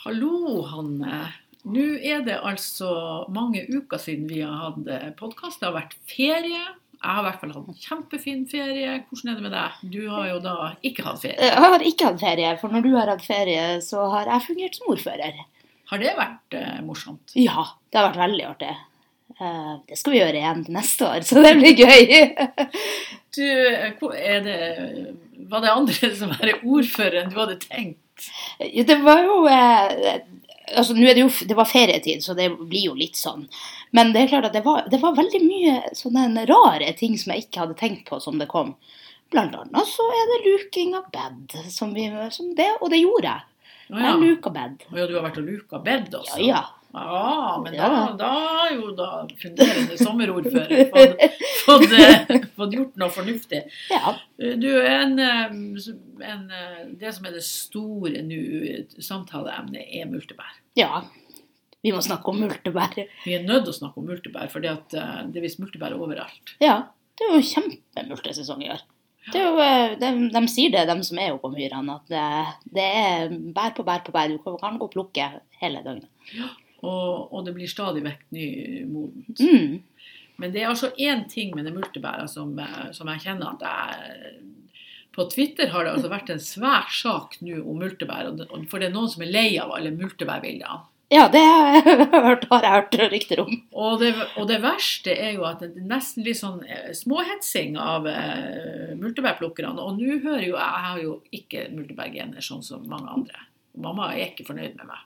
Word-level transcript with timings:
Hallo, 0.00 0.62
Hanne. 0.64 1.26
Nå 1.68 1.82
er 2.00 2.22
det 2.24 2.38
altså 2.40 2.88
mange 3.28 3.66
uker 3.68 4.00
siden 4.00 4.30
vi 4.30 4.38
har 4.40 4.54
hatt 4.62 5.18
podkast. 5.18 5.60
Det 5.60 5.68
har 5.68 5.74
vært 5.74 5.92
ferie. 6.08 6.62
Jeg 7.00 7.04
har 7.04 7.20
i 7.20 7.26
hvert 7.26 7.42
fall 7.42 7.52
hatt 7.52 7.68
en 7.68 7.76
kjempefin 7.82 8.46
ferie. 8.48 8.94
Hvordan 9.10 9.32
er 9.32 9.36
det 9.36 9.44
med 9.44 9.52
deg? 9.52 9.82
Du 9.92 10.00
har 10.08 10.30
jo 10.30 10.38
da 10.40 10.54
ikke 10.88 11.04
hatt 11.04 11.20
ferie. 11.20 11.36
Jeg 11.50 11.66
har 11.66 11.84
ikke 11.92 12.08
hatt 12.08 12.24
ferie, 12.24 12.54
for 12.62 12.72
når 12.72 12.86
du 12.86 12.90
har 12.96 13.12
hatt 13.12 13.26
ferie, 13.28 13.66
så 13.84 14.08
har 14.14 14.32
jeg 14.32 14.46
fungert 14.46 14.80
som 14.80 14.88
ordfører. 14.94 15.44
Har 15.92 16.00
det 16.00 16.16
vært 16.16 16.56
eh, 16.56 16.80
morsomt? 16.86 17.36
Ja, 17.36 17.68
det 17.92 18.00
har 18.00 18.08
vært 18.08 18.22
veldig 18.24 18.50
artig. 18.54 18.74
Eh, 19.36 19.72
det 19.84 20.00
skal 20.00 20.16
vi 20.16 20.22
gjøre 20.22 20.40
igjen 20.40 20.66
neste 20.80 21.12
år, 21.12 21.28
så 21.28 21.44
det 21.44 21.56
blir 21.60 21.76
gøy. 21.76 22.04
Du, 23.36 23.44
eh, 23.44 24.00
er 24.16 24.40
det, 24.48 24.60
var 25.52 25.60
det 25.60 25.76
andre 25.76 26.08
som 26.16 26.32
var 26.32 26.56
ordfører 26.64 27.20
enn 27.20 27.28
du 27.30 27.36
hadde 27.42 27.60
tenkt? 27.68 28.09
Det 28.58 28.98
var 29.04 29.24
jo 29.24 29.40
eh, 29.50 30.20
Altså, 30.70 30.94
det 30.94 31.16
jo 31.18 31.26
Det 31.48 31.56
var 31.58 31.66
ferietid, 31.66 32.22
så 32.22 32.34
det 32.38 32.46
blir 32.54 32.90
jo 32.90 32.94
litt 32.94 33.18
sånn. 33.18 33.48
Men 33.90 34.12
det 34.14 34.22
er 34.22 34.28
klart 34.30 34.50
at 34.50 34.54
det 34.54 34.62
var, 34.62 34.84
det 34.90 35.00
var 35.02 35.16
veldig 35.16 35.40
mye 35.42 35.76
sånne 35.98 36.44
rare 36.46 36.92
ting 36.98 37.16
som 37.18 37.32
jeg 37.34 37.48
ikke 37.48 37.64
hadde 37.64 37.78
tenkt 37.80 38.04
på 38.06 38.20
som 38.22 38.38
det 38.38 38.46
kom. 38.50 38.76
Blant 39.30 39.54
annet 39.54 39.86
så 39.90 40.06
er 40.14 40.28
det 40.30 40.38
luking 40.46 40.94
av 40.98 41.08
bed, 41.10 41.56
som 41.70 41.94
vi, 41.94 42.06
som 42.34 42.52
det, 42.58 42.68
og 42.80 42.90
det 42.94 43.02
gjorde 43.02 43.32
jeg. 43.32 43.46
Ja. 43.90 44.02
Jeg 44.04 44.20
luka 44.22 44.52
bed. 44.54 44.84
Ja, 44.94 45.06
du 45.10 45.16
har 45.16 45.24
vært 45.26 45.40
og 45.42 45.48
luka 45.50 45.82
bed 45.82 46.14
også? 46.14 46.38
Ja, 46.38 46.60
ja. 46.60 46.62
Ja, 46.92 47.60
men 47.62 47.74
Ja. 47.74 47.88
da, 47.88 48.16
da 48.18 48.28
har 48.30 48.70
jo 48.74 48.90
da 48.98 49.08
fungerende 49.38 49.96
sommerordfører 50.00 50.90
fått, 50.90 51.22
fått, 51.64 51.92
eh, 51.94 52.48
fått 52.58 52.74
gjort 52.74 52.96
noe 52.98 53.08
fornuftig. 53.14 53.60
Ja. 53.92 54.16
Du, 54.36 54.68
en, 54.82 55.18
eh, 55.18 55.54
en, 56.32 56.44
eh, 56.50 56.84
det 56.98 57.14
som 57.14 57.26
er 57.30 57.36
det 57.38 57.44
store 57.46 58.22
nå, 58.26 58.40
samtaleemnet, 58.98 59.86
er 60.00 60.06
multebær. 60.10 60.54
ja. 60.76 61.02
Vi 61.82 61.94
må 61.96 62.02
snakke 62.04 62.28
om 62.28 62.36
multebær. 62.42 62.92
Vi 63.24 63.32
er 63.32 63.46
nødt 63.46 63.62
til 63.64 63.72
å 63.72 63.76
snakke 63.78 63.96
om 64.02 64.04
multebær, 64.10 64.50
for 64.52 64.60
det 64.60 64.68
er 65.00 65.40
visst 65.40 65.56
multebær 65.62 65.94
overalt. 65.96 66.50
Ja, 66.60 66.74
det 67.16 67.24
er 67.24 67.38
jo 67.38 67.46
kjempemultesesong 67.54 68.60
i 68.66 68.68
år. 68.74 68.82
Det 69.32 69.40
jo, 69.40 69.54
de, 70.02 70.10
de 70.34 70.42
sier 70.52 70.74
det, 70.74 70.82
de 70.90 70.98
som 71.08 71.16
er 71.22 71.32
oppe 71.32 71.46
på 71.48 71.54
Myrene, 71.54 71.94
at 71.96 72.12
det, 72.12 72.26
det 72.76 72.84
er 72.84 73.32
bær 73.56 73.72
på 73.78 73.86
bær 73.88 74.02
på 74.04 74.12
bær. 74.12 74.28
Du 74.28 74.36
kan 74.60 74.76
gå 74.76 74.90
og 74.90 74.92
plukke 74.92 75.30
hele 75.62 75.80
døgnet. 75.86 76.10
Og, 76.80 77.32
og 77.32 77.44
det 77.44 77.54
blir 77.56 77.68
stadig 77.68 78.02
vekk 78.06 78.22
nymodent. 78.32 79.40
Mm. 79.40 79.80
Men 80.40 80.54
det 80.54 80.62
er 80.62 80.70
altså 80.70 80.92
én 80.96 81.26
ting 81.28 81.52
med 81.56 81.66
det 81.68 81.74
multebæret 81.76 82.30
som, 82.32 82.54
eh, 82.58 82.86
som 82.96 83.10
jeg 83.12 83.26
kjenner 83.26 83.52
at 83.54 83.66
jeg 83.66 84.46
På 85.12 85.26
Twitter 85.26 85.68
har 85.72 85.84
det 85.84 85.92
altså 85.96 86.08
vært 86.08 86.30
en 86.30 86.40
svær 86.40 86.86
sak 86.94 87.34
nå 87.42 87.58
om 87.58 87.80
multebær, 87.82 88.28
for 88.70 88.78
det 88.78 88.88
er 88.88 88.94
noen 88.94 89.10
som 89.10 89.24
er 89.26 89.32
lei 89.34 89.48
av 89.58 89.72
alle 89.74 89.90
multebærbildene. 89.90 90.84
Ja, 91.10 91.24
det 91.26 91.40
har 91.42 91.74
jeg 91.74 92.06
hørt, 92.28 92.44
har 92.52 92.62
jeg 92.62 92.74
hørt 92.76 92.96
rykter 93.10 93.40
om. 93.42 93.56
Og 93.74 93.98
det, 93.98 94.12
og 94.38 94.46
det 94.46 94.60
verste 94.62 95.10
er 95.10 95.34
jo 95.34 95.42
at 95.48 95.64
det 95.64 95.72
er 95.74 95.88
nesten 95.90 96.22
litt 96.22 96.38
sånn 96.38 96.62
eh, 96.62 96.92
småhetsing 96.94 97.74
av 97.82 98.06
eh, 98.06 98.92
multebærplukkerne. 99.00 99.74
Og 99.74 99.98
nå 99.98 100.20
hører 100.22 100.46
jo 100.46 100.54
jeg 100.54 100.70
Jeg 100.70 100.86
har 100.86 101.00
jo 101.02 101.16
ikke 101.34 101.66
multebærgener 101.74 102.46
sånn 102.46 102.62
som 102.62 102.86
mange 102.88 103.10
andre. 103.10 103.42
Mamma 103.80 104.10
er 104.14 104.30
ikke 104.30 104.48
fornøyd 104.48 104.76
med 104.76 104.88
meg. 104.90 105.00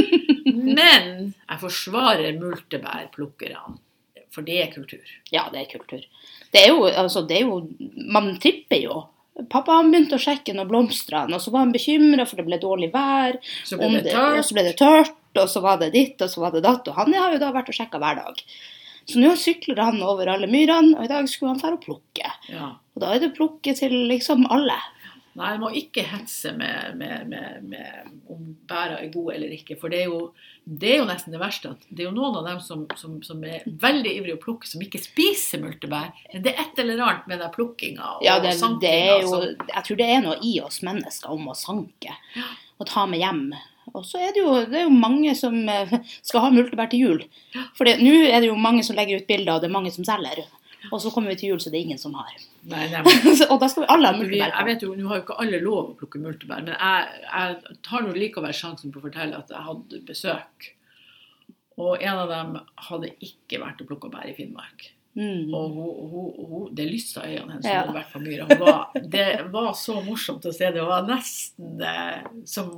Men 0.78 1.10
jeg 1.32 1.60
forsvarer 1.62 2.36
multebærplukkerne, 2.40 3.76
for 4.34 4.46
det 4.46 4.60
er 4.62 4.72
kultur. 4.74 5.12
Ja, 5.32 5.46
det 5.52 5.62
er 5.64 5.70
kultur. 5.72 6.04
Det 6.52 6.62
er 6.62 6.72
jo, 6.72 6.86
altså, 6.86 7.24
det 7.26 7.40
er 7.40 7.46
jo 7.48 7.62
Man 8.12 8.34
tripper 8.40 8.80
jo. 8.82 9.04
Pappa 9.52 9.80
han 9.80 9.90
begynte 9.92 10.16
å 10.16 10.22
sjekke 10.22 10.54
noen 10.56 10.68
blomster, 10.70 11.28
og 11.28 11.42
så 11.42 11.52
var 11.52 11.66
han 11.66 11.74
bekymra 11.74 12.24
for 12.28 12.40
det 12.40 12.46
ble 12.46 12.60
dårlig 12.60 12.88
vær. 12.94 13.36
Så 13.68 13.76
ble 13.80 13.90
det, 13.98 14.14
tørt. 14.14 14.38
og 14.38 14.46
så 14.48 14.56
ble 14.56 14.64
det 14.64 14.76
tørt, 14.80 15.18
og 15.36 15.50
så 15.52 15.60
var 15.64 15.82
det 15.82 15.90
ditt, 15.92 16.16
og 16.24 16.32
så 16.32 16.40
var 16.44 16.54
det 16.54 16.64
datt. 16.64 16.88
Og 16.88 16.96
han 16.96 17.12
har 17.16 17.34
jo 17.34 17.42
da 17.42 17.52
vært 17.52 17.68
og 17.72 17.76
sjekka 17.76 18.00
hver 18.00 18.22
dag. 18.22 18.40
Så 19.06 19.20
nå 19.22 19.34
sykler 19.38 19.78
han 19.84 20.00
over 20.02 20.32
alle 20.32 20.48
myrene, 20.50 20.96
og 20.96 21.04
i 21.04 21.10
dag 21.10 21.28
skulle 21.30 21.52
han 21.52 21.60
dra 21.60 21.74
og 21.76 21.84
plukke. 21.84 22.32
Ja. 22.50 22.72
Og 22.96 23.02
da 23.04 23.12
er 23.12 23.22
det 23.22 23.34
plukke 23.36 23.76
til 23.78 23.92
liksom 24.10 24.48
alle. 24.50 24.78
Nei, 25.36 25.50
jeg 25.52 25.60
må 25.60 25.68
ikke 25.76 26.02
hetse 26.08 26.52
med, 26.56 26.94
med, 26.96 27.26
med, 27.28 27.64
med 27.68 28.06
om 28.32 28.44
bæra 28.70 28.96
er 29.02 29.10
gode 29.12 29.34
eller 29.34 29.52
ikke. 29.52 29.76
For 29.80 29.92
det 29.92 29.98
er, 30.00 30.06
jo, 30.08 30.30
det 30.64 30.94
er 30.94 30.98
jo 31.02 31.08
nesten 31.10 31.34
det 31.34 31.40
verste. 31.42 31.74
at 31.76 31.84
Det 31.90 32.02
er 32.04 32.08
jo 32.08 32.14
noen 32.16 32.38
av 32.40 32.46
dem 32.48 32.62
som, 32.64 32.86
som, 32.96 33.18
som 33.26 33.44
er 33.44 33.66
veldig 33.84 34.14
ivrige 34.16 34.38
å 34.38 34.42
plukke, 34.42 34.66
som 34.70 34.80
ikke 34.86 35.02
spiser 35.04 35.60
multebær. 35.60 36.08
Det 36.32 36.54
er 36.54 36.62
et 36.64 36.80
eller 36.82 37.04
annet 37.04 37.28
med 37.28 37.42
den 37.44 37.52
plukkinga 37.52 38.14
og 38.16 38.24
Ja, 38.24 38.38
det, 38.40 38.54
sankinga 38.56 39.28
som- 39.28 39.68
jeg 39.74 39.84
tror 39.90 40.00
det 40.00 40.08
er 40.14 40.20
noe 40.24 40.38
i 40.42 40.54
oss 40.64 40.80
mennesker 40.86 41.30
om 41.36 41.48
å 41.52 41.58
sanke 41.58 42.16
og 42.80 42.86
ta 42.88 43.04
med 43.06 43.20
hjem. 43.20 43.44
Og 43.94 44.02
så 44.04 44.18
er 44.18 44.32
det 44.34 44.40
jo, 44.42 44.52
det 44.66 44.80
er 44.80 44.88
jo 44.88 44.96
mange 45.04 45.36
som 45.38 45.54
eh, 45.68 45.92
skal 46.26 46.42
ha 46.46 46.48
multebær 46.50 46.88
til 46.90 47.04
jul. 47.04 47.20
For 47.78 47.84
nå 47.86 48.14
er 48.26 48.40
det 48.42 48.48
jo 48.48 48.56
mange 48.58 48.82
som 48.84 48.96
legger 48.98 49.20
ut 49.20 49.28
bilder, 49.28 49.54
og 49.54 49.62
det 49.62 49.68
er 49.70 49.76
mange 49.76 49.92
som 49.94 50.04
selger. 50.04 50.42
Og 50.92 51.00
så 51.02 51.10
kommer 51.14 51.32
vi 51.32 51.36
til 51.40 51.52
jul, 51.54 51.60
så 51.62 51.70
det 51.72 51.78
er 51.80 51.86
ingen 51.88 51.98
som 52.00 52.14
har. 52.18 52.32
Nei, 52.70 52.86
nei, 52.92 53.02
men- 53.06 53.42
og 53.52 53.60
da 53.62 53.68
skal 53.72 53.84
vi 53.84 53.90
alle 53.94 54.10
ha 54.12 54.16
multebær. 54.16 54.30
multebær. 54.30 54.56
jeg 54.58 54.68
vet 54.70 54.82
jo, 54.86 54.94
Nå 54.98 55.08
har 55.10 55.20
jo 55.20 55.24
ikke 55.26 55.38
alle 55.44 55.60
lov 55.64 55.78
å 55.92 55.94
plukke 56.00 56.22
multebær, 56.22 56.64
men 56.66 56.74
jeg, 56.74 57.22
jeg 57.26 57.78
tar 57.88 58.06
nå 58.06 58.14
likevel 58.16 58.54
sjansen 58.56 58.92
på 58.94 59.00
å 59.02 59.06
fortelle 59.08 59.38
at 59.40 59.50
jeg 59.54 59.66
hadde 59.70 60.02
besøk. 60.08 60.70
Og 61.76 62.02
en 62.02 62.20
av 62.22 62.30
dem 62.32 62.54
hadde 62.88 63.10
ikke 63.20 63.58
vært 63.60 63.82
og 63.84 63.90
plukka 63.90 64.08
bær 64.14 64.28
i 64.30 64.36
Finnmark. 64.36 64.92
Mm. 65.16 65.48
Og 65.56 65.72
hun, 65.72 65.90
hun, 66.12 66.30
hun, 66.50 66.64
det 66.76 66.86
lysta 66.90 67.22
i 67.24 67.36
øynene 67.38 67.54
hennes. 67.56 67.66
Ja. 67.68 67.82
Hun 67.82 67.90
hadde 67.90 67.98
vært 67.98 68.12
på 68.12 68.20
myra. 68.24 68.46
Var, 68.60 69.02
det 69.12 69.26
var 69.52 69.70
så 69.76 69.98
morsomt 70.04 70.44
å 70.48 70.52
se. 70.52 70.70
Det 70.76 70.84
var 70.84 71.06
nesten 71.08 71.80
eh, 71.84 72.24
som, 72.48 72.72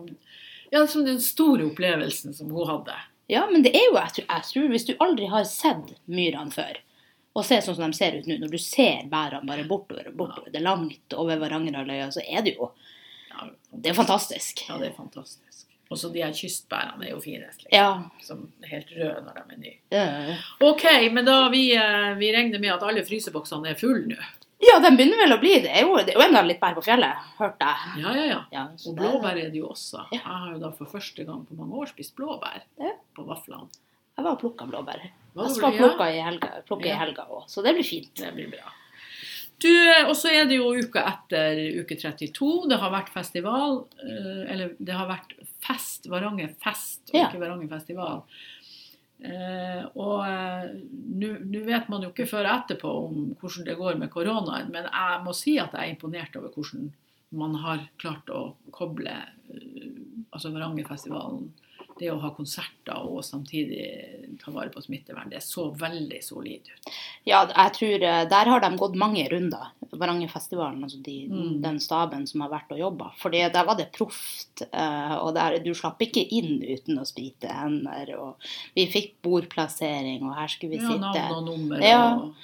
ja, 0.74 0.84
som 0.90 1.06
den 1.06 1.18
store 1.22 1.66
opplevelsen 1.70 2.34
som 2.38 2.50
hun 2.54 2.66
hadde. 2.70 2.94
Ja, 3.30 3.42
men 3.50 3.62
det 3.66 3.74
er 3.76 3.88
jo, 3.90 3.96
jeg 3.98 4.14
tror, 4.16 4.28
jeg 4.30 4.46
tror 4.50 4.68
hvis 4.72 4.86
du 4.88 4.92
aldri 5.04 5.26
har 5.28 5.44
sett 5.50 5.90
myrene 6.08 6.54
før, 6.54 6.78
og 7.38 7.46
se 7.46 7.60
sånn 7.64 7.76
som 7.78 7.90
de 7.92 7.96
ser 7.98 8.16
ut 8.18 8.26
nå, 8.28 8.36
når 8.42 8.50
du 8.52 8.58
ser 8.62 9.04
bærene 9.10 9.46
bare 9.46 9.64
bortover 9.68 10.08
og 10.10 10.16
bortover, 10.18 10.50
det 10.52 10.58
er 10.60 10.66
langt 10.66 11.14
over 11.14 11.38
Varangerhalvøya, 11.42 12.10
så 12.14 12.22
er 12.26 12.42
det 12.46 12.56
jo 12.58 12.72
Det 13.72 13.90
er 13.92 13.94
fantastisk. 13.94 14.64
ja, 14.68 14.78
det 14.80 14.88
er 14.90 14.96
fantastisk. 14.96 15.44
Og 15.90 15.96
så 15.96 16.10
de 16.12 16.20
her 16.20 16.32
kystbærene 16.36 17.06
er 17.06 17.10
jo 17.14 17.20
fine. 17.20 17.46
Liksom, 17.46 17.68
Ja. 17.72 18.02
Som 18.20 18.42
er 18.62 18.68
helt 18.74 18.90
røde 18.92 19.22
når 19.24 19.34
de 19.38 19.54
er 19.54 19.58
nye. 19.62 19.76
Ja. 19.90 20.34
Ok, 20.60 20.84
men 21.12 21.24
da 21.24 21.48
vi, 21.48 21.62
eh, 21.74 22.14
vi 22.18 22.32
regner 22.34 22.60
med 22.60 22.74
at 22.74 22.82
alle 22.82 23.04
fryseboksene 23.08 23.70
er 23.70 23.74
fulle 23.78 24.04
nå. 24.10 24.18
Ja, 24.60 24.80
de 24.82 24.90
begynner 24.96 25.16
vel 25.22 25.32
å 25.36 25.40
bli 25.40 25.54
det. 25.62 25.70
er 25.70 25.86
jo, 25.86 25.94
det 26.02 26.10
er 26.12 26.18
jo 26.18 26.26
enda 26.26 26.42
litt 26.42 26.58
bær 26.60 26.74
på 26.74 26.82
fjellet, 26.84 27.14
hørte 27.38 27.64
jeg. 27.70 28.02
Ja, 28.02 28.12
ja, 28.16 28.24
ja. 28.26 28.40
Ja, 28.52 28.64
Og 28.86 28.96
blåbær 28.98 29.38
er 29.38 29.50
det 29.50 29.54
jo 29.62 29.68
også. 29.70 30.02
Ja. 30.10 30.18
Jeg 30.18 30.20
har 30.26 30.52
jo 30.52 30.58
da 30.58 30.70
for 30.72 30.86
første 30.86 31.24
gang 31.24 31.46
på 31.46 31.54
mange 31.56 31.72
år 31.78 31.86
spist 31.92 32.16
blåbær 32.16 32.60
på 33.14 33.24
vaflene. 33.24 33.68
Jeg 34.18 34.24
var 34.26 34.32
og 34.32 34.40
plukka 34.40 34.66
blåbær. 34.66 35.08
Jeg 35.36 35.50
skal 35.54 35.72
plukke 35.76 36.08
i 36.14 36.20
helga, 36.24 36.62
plukke 36.66 36.86
Ja. 36.86 36.94
i 36.94 36.98
helga 36.98 37.26
òg, 37.30 37.44
så 37.48 37.62
det 37.62 37.74
blir 37.76 37.84
fint. 37.86 38.14
Det 38.14 38.32
blir 38.34 38.50
bra. 38.50 38.72
Du, 39.60 39.68
eh, 39.68 40.04
Og 40.08 40.14
så 40.16 40.30
er 40.30 40.44
det 40.46 40.56
jo 40.56 40.70
uka 40.72 41.02
etter 41.04 41.80
uke 41.82 41.96
32. 41.98 42.68
Det 42.68 42.78
har 42.78 42.90
vært 42.90 43.08
festival. 43.08 43.86
eh, 44.02 44.52
Eller 44.52 44.74
det 44.78 44.94
har 44.94 45.06
vært 45.08 45.34
fest. 45.60 46.06
Varanger 46.08 46.54
fest, 46.62 47.10
og 47.10 47.14
Ja. 47.14 47.28
ikke 47.28 47.40
Varanger 47.40 47.68
festival. 47.68 48.22
Eh, 49.20 49.84
og 49.96 50.24
nå 51.18 51.64
vet 51.66 51.88
man 51.88 52.02
jo 52.02 52.10
ikke 52.10 52.28
før 52.28 52.46
etterpå 52.46 53.08
om 53.08 53.34
hvordan 53.34 53.64
det 53.64 53.76
går 53.76 53.98
med 53.98 54.10
koronaen, 54.10 54.70
men 54.70 54.84
jeg 54.84 55.24
må 55.24 55.34
si 55.34 55.58
at 55.58 55.72
jeg 55.72 55.80
er 55.90 55.94
imponert 55.96 56.36
over 56.36 56.50
hvordan 56.50 56.92
man 57.32 57.54
har 57.56 57.88
klart 57.98 58.26
å 58.30 58.54
koble 58.70 59.10
altså 60.32 60.52
Varangerfestivalen, 60.52 61.50
det 61.98 62.10
å 62.12 62.20
ha 62.22 62.30
konserter 62.36 62.96
og 63.08 63.20
samtidig 63.26 64.38
ta 64.42 64.50
vare 64.54 64.70
på 64.74 64.82
smittevern. 64.84 65.28
Det 65.30 65.42
så 65.42 65.68
veldig 65.74 66.20
solid 66.24 66.68
ut. 66.70 66.90
Ja, 67.26 67.42
jeg 67.46 67.72
tror 67.78 68.02
eh, 68.06 68.24
Der 68.30 68.50
har 68.52 68.60
de 68.60 68.70
gått 68.80 68.94
mange 68.96 69.24
runder. 69.30 69.70
Varangerfestivalen, 69.92 70.82
altså 70.84 71.02
de, 71.02 71.16
Mm. 71.28 71.60
den 71.62 71.78
staben 71.80 72.26
som 72.28 72.40
har 72.44 72.50
vært 72.50 72.72
og 72.72 72.78
jobba. 72.78 73.10
For 73.18 73.30
der 73.30 73.50
var 73.64 73.74
det 73.76 73.90
proft. 73.92 74.62
eh, 74.72 75.14
Og 75.18 75.34
der, 75.34 75.58
du 75.64 75.72
slapp 75.74 75.98
ikke 76.00 76.26
inn 76.30 76.62
uten 76.62 76.98
å 76.98 77.06
sprite 77.06 77.48
hender. 77.52 78.14
Og 78.18 78.36
vi 78.76 78.86
fikk 78.86 79.14
bordplassering, 79.22 80.22
og 80.22 80.34
her 80.36 80.48
skulle 80.48 80.70
vi 80.76 80.82
Ja, 80.82 80.88
sitte. 80.88 81.00
navn 81.00 81.34
og 81.34 81.44
nummer. 81.46 81.80
Ja. 81.82 82.14
Og, 82.14 82.34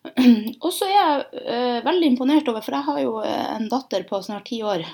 Og 0.64 0.72
så 0.72 0.86
er 0.88 0.94
jeg 0.96 1.44
uh, 1.44 1.80
veldig 1.84 2.06
imponert 2.16 2.48
over, 2.48 2.62
for 2.64 2.72
jeg 2.72 2.84
har 2.86 3.00
jo 3.02 3.18
en 3.20 3.68
datter 3.68 4.02
på 4.08 4.22
snart 4.24 4.46
ti 4.48 4.62
år. 4.64 4.84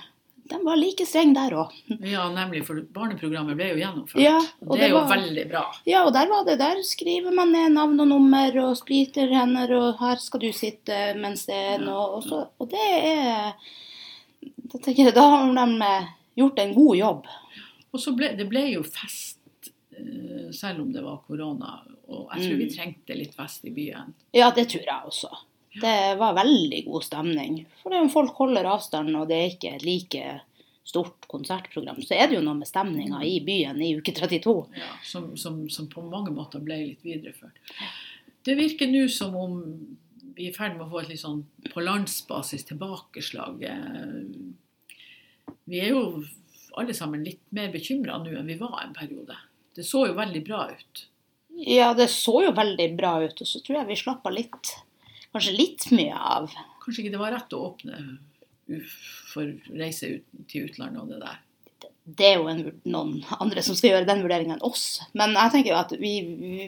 Den 0.49 0.65
var 0.65 0.77
like 0.79 1.07
streng 1.07 1.33
der 1.35 1.55
òg. 1.59 1.73
ja, 2.07 2.27
nemlig, 2.31 2.65
for 2.67 2.79
barneprogrammet 2.95 3.57
ble 3.59 3.71
jo 3.73 3.79
gjennomført. 3.81 4.21
Ja, 4.23 4.37
og 4.63 4.77
det 4.77 4.85
er 4.85 4.89
det 4.89 4.91
jo 4.93 5.01
veldig 5.11 5.45
bra. 5.51 5.63
Ja, 5.87 6.05
og 6.07 6.13
der 6.15 6.29
var 6.31 6.45
det. 6.47 6.59
Der 6.61 6.83
skriver 6.87 7.35
man 7.35 7.51
ned 7.53 7.73
navn 7.75 7.99
og 8.05 8.09
nummer 8.13 8.59
og 8.63 8.77
spriter 8.79 9.27
hender, 9.33 9.73
og 9.77 9.99
her 10.01 10.17
skal 10.23 10.41
du 10.45 10.53
sitte 10.55 11.01
mens 11.19 11.47
det 11.51 11.57
er 11.75 11.83
noe. 11.83 12.19
Og, 12.19 12.23
så, 12.29 12.45
og 12.61 12.71
det 12.71 12.87
er 13.01 13.53
Da 14.67 14.79
tenker 14.83 15.05
jeg, 15.09 15.15
da 15.15 15.23
har 15.31 15.51
de 15.55 15.91
gjort 16.37 16.59
en 16.63 16.75
god 16.75 16.97
jobb. 16.99 17.27
Og 17.95 18.01
så 18.03 18.13
ble 18.17 18.33
det 18.37 18.49
ble 18.51 18.65
jo 18.75 18.83
fest, 18.85 19.39
eh, 19.97 20.51
selv 20.53 20.83
om 20.83 20.93
det 20.93 21.03
var 21.05 21.23
korona. 21.27 21.79
Og 22.09 22.29
jeg 22.35 22.43
tror 22.47 22.57
vi 22.61 22.67
Mm. 22.67 22.75
trengte 22.77 23.17
litt 23.19 23.35
fest 23.35 23.65
i 23.65 23.71
byen. 23.71 24.13
Ja, 24.35 24.51
det 24.51 24.69
tror 24.69 24.85
jeg 24.85 25.01
også. 25.07 25.31
Det 25.83 25.97
var 26.21 26.37
veldig 26.39 26.83
god 26.87 27.05
stemning. 27.05 27.57
For 27.83 27.93
det 27.93 28.01
er 28.01 28.13
folk 28.13 28.39
holder 28.41 28.69
avstand, 28.71 29.15
og 29.19 29.29
det 29.31 29.39
er 29.39 29.55
ikke 29.55 29.75
et 29.77 29.87
like 29.87 30.25
stort 30.87 31.27
konsertprogram, 31.27 31.99
så 32.07 32.15
er 32.15 32.29
det 32.31 32.37
jo 32.39 32.45
noe 32.47 32.55
med 32.61 32.69
stemninga 32.69 33.19
i 33.27 33.41
byen 33.45 33.81
i 33.83 33.97
uke 33.99 34.15
32. 34.15 34.53
Ja, 34.79 34.93
som, 35.03 35.33
som, 35.41 35.65
som 35.73 35.89
på 35.91 36.05
mange 36.07 36.31
måter 36.35 36.63
ble 36.63 36.79
litt 36.85 37.03
videreført. 37.03 37.59
Det 38.47 38.55
virker 38.55 38.87
nå 38.93 39.09
som 39.11 39.35
om 39.35 39.57
vi 40.37 40.47
er 40.47 40.53
i 40.53 40.55
ferd 40.55 40.77
med 40.77 40.87
å 40.87 40.91
få 40.93 41.01
et 41.01 41.11
litt 41.11 41.23
sånn 41.23 41.43
på 41.73 41.83
landsbasis 41.83 42.69
tilbakeslag. 42.69 43.65
Vi 45.67 45.81
er 45.81 45.91
jo 45.91 46.23
alle 46.77 46.95
sammen 46.95 47.25
litt 47.25 47.43
mer 47.57 47.73
bekymra 47.73 48.21
nå 48.23 48.37
enn 48.37 48.51
vi 48.51 48.59
var 48.61 48.83
en 48.85 48.95
periode. 48.95 49.35
Det 49.75 49.85
så 49.85 50.07
jo 50.07 50.17
veldig 50.17 50.43
bra 50.47 50.67
ut. 50.71 51.07
Ja, 51.57 51.95
det 51.97 52.11
så 52.13 52.43
jo 52.45 52.53
veldig 52.57 52.91
bra 52.99 53.17
ut, 53.25 53.41
og 53.41 53.49
så 53.49 53.63
tror 53.65 53.81
jeg 53.81 53.89
vi 53.89 53.99
slappa 53.99 54.33
litt, 54.33 54.75
kanskje 55.37 55.57
litt 55.57 55.87
mye 55.95 56.17
av. 56.17 56.51
Kanskje 56.85 57.05
ikke 57.05 57.15
det 57.17 57.21
var 57.23 57.35
rett 57.37 57.55
å 57.57 57.63
åpne 57.71 58.01
u- 58.69 58.81
for 59.33 59.53
reise 59.77 60.09
ut, 60.17 60.25
til 60.51 60.67
utlandet 60.71 61.03
og 61.03 61.13
det 61.13 61.21
der. 61.23 61.39
Det 62.07 62.27
er 62.29 62.37
jo 62.39 62.47
en, 62.51 62.63
noen 62.87 63.15
andre 63.43 63.63
som 63.67 63.75
skal 63.75 63.91
gjøre 63.91 64.07
den 64.07 64.23
vurderingen 64.23 64.57
enn 64.57 64.67
oss. 64.67 65.03
Men 65.19 65.35
jeg 65.35 65.55
tenker 65.57 65.73
jo 65.73 65.79
at 65.81 65.95
vi, 65.99 66.13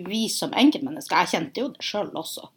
vi, 0.06 0.24
som 0.32 0.50
enkeltmennesker, 0.50 1.14
jeg 1.22 1.34
kjente 1.34 1.62
jo 1.62 1.68
det 1.76 1.84
sjøl 1.86 2.10
også. 2.18 2.48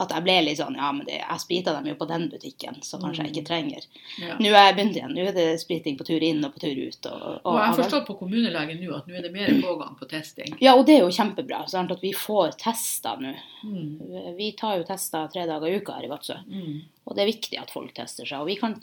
At 0.00 0.10
jeg 0.10 0.24
ble 0.24 0.34
litt 0.42 0.58
sånn 0.58 0.74
Ja, 0.74 0.88
men 0.94 1.06
det, 1.06 1.20
jeg 1.20 1.42
sprita 1.42 1.74
dem 1.76 1.86
jo 1.86 1.94
på 2.00 2.08
den 2.10 2.26
butikken, 2.32 2.80
så 2.82 2.98
kanskje 2.98 3.26
jeg 3.26 3.34
ikke 3.34 3.46
trenger. 3.46 3.84
Ja. 4.18 4.34
Nå 4.40 4.50
er 4.50 4.68
jeg 4.70 4.76
begynt 4.78 4.98
igjen. 4.98 5.14
Nå 5.14 5.26
er 5.30 5.36
det 5.36 5.46
spriting 5.62 5.98
på 5.98 6.06
tur 6.08 6.24
inn 6.24 6.42
og 6.46 6.56
på 6.56 6.64
tur 6.64 6.74
ut. 6.74 7.08
Og, 7.12 7.26
og, 7.36 7.52
Og 7.52 7.60
jeg 7.60 7.76
forstår 7.82 8.02
på 8.08 8.18
kommunelegen 8.22 8.82
nå 8.82 8.96
at 8.96 9.06
nå 9.06 9.18
er 9.20 9.28
det 9.28 9.32
mer 9.36 9.52
pågang 9.62 9.94
på 10.00 10.10
testing. 10.10 10.56
Ja, 10.62 10.74
og 10.74 10.86
det 10.88 10.98
er 10.98 11.04
jo 11.04 11.14
kjempebra. 11.14 11.62
Sant? 11.70 11.94
At 11.94 12.02
vi 12.02 12.12
får 12.16 12.58
tester 12.64 13.22
nå. 13.22 13.36
Mm. 13.62 14.34
Vi 14.40 14.50
tar 14.58 14.80
jo 14.80 14.88
tester 14.88 15.30
tre 15.32 15.46
dager 15.48 15.70
i 15.70 15.78
uka 15.78 16.00
her 16.00 16.08
i 16.08 16.10
Vadsø. 16.10 16.40
Mm. 16.50 16.82
Og 17.06 17.14
det 17.14 17.22
er 17.22 17.34
viktig 17.34 17.62
at 17.62 17.74
folk 17.74 17.94
tester 17.94 18.26
seg. 18.26 18.42
Og 18.42 18.50
vi, 18.50 18.58
kan, 18.58 18.80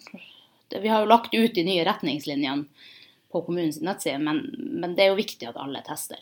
vi 0.72 0.92
har 0.94 1.04
jo 1.04 1.12
lagt 1.12 1.36
ut 1.36 1.58
de 1.58 1.68
nye 1.68 1.84
retningslinjene 1.90 2.92
på 3.34 3.42
kommunens 3.48 3.82
nettside, 3.82 4.22
men, 4.22 4.44
men 4.82 4.96
det 4.96 5.06
er 5.08 5.12
jo 5.12 5.20
viktig 5.20 5.50
at 5.50 5.60
alle 5.60 5.82
tester. 5.86 6.22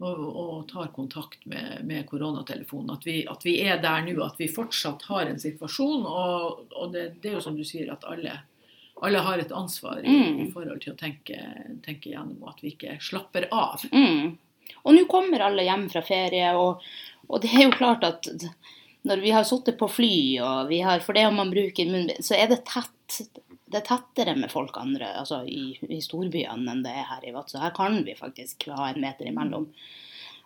Og, 0.00 0.20
og 0.24 0.52
tar 0.70 0.86
kontakt 0.96 1.42
med, 1.44 1.82
med 1.84 2.06
koronatelefonen. 2.08 2.94
At 2.94 3.02
vi, 3.04 3.18
at 3.28 3.42
vi 3.44 3.58
er 3.68 3.82
der 3.84 4.00
nå, 4.06 4.14
at 4.24 4.38
vi 4.40 4.46
fortsatt 4.48 5.04
har 5.10 5.28
en 5.28 5.40
situasjon. 5.42 6.06
Og, 6.08 6.70
og 6.72 6.94
det, 6.94 7.02
det 7.20 7.28
er 7.28 7.36
jo 7.36 7.42
som 7.44 7.58
du 7.58 7.66
sier, 7.68 7.90
at 7.92 8.06
alle, 8.08 8.38
alle 9.04 9.20
har 9.26 9.42
et 9.42 9.52
ansvar 9.52 10.00
i, 10.00 10.08
Mm. 10.08 10.38
i 10.46 10.48
forhold 10.54 10.80
til 10.80 10.94
å 10.94 11.00
tenke, 11.02 11.36
tenke 11.84 12.14
gjennom 12.14 12.48
at 12.48 12.64
vi 12.64 12.72
ikke 12.72 12.96
slapper 13.04 13.50
av. 13.52 13.84
Mm. 13.92 14.38
Og 14.80 14.96
nå 14.96 15.04
kommer 15.10 15.44
alle 15.44 15.68
hjem 15.68 15.90
fra 15.92 16.00
ferie, 16.06 16.54
og, 16.56 16.80
og 17.28 17.44
det 17.44 17.52
er 17.52 17.66
jo 17.66 17.76
klart 17.76 18.06
at 18.08 18.30
når 19.04 19.20
vi 19.20 19.36
har 19.36 19.44
sittet 19.48 19.76
på 19.80 19.88
fly, 19.88 20.14
og 20.44 20.72
vi 20.72 20.80
har, 20.84 21.04
for 21.04 21.16
det 21.16 21.26
om 21.28 21.36
man 21.40 21.52
bruker 21.52 21.88
munnbind, 21.92 22.24
så 22.24 22.36
er 22.40 22.48
det 22.52 22.62
tett. 22.68 23.20
Det 23.70 23.78
er 23.80 23.86
tettere 23.86 24.34
med 24.36 24.50
folk 24.50 24.74
andre 24.80 25.12
altså 25.20 25.42
i, 25.46 25.76
i 25.88 26.00
storbyene 26.02 26.72
enn 26.72 26.82
det 26.82 26.90
er 26.90 27.06
her 27.06 27.26
i 27.28 27.32
Vadsø. 27.34 27.58
Her 27.62 27.70
kan 27.76 28.00
vi 28.06 28.16
faktisk 28.18 28.66
ha 28.74 28.88
en 28.90 29.00
meter 29.02 29.28
imellom. 29.30 29.68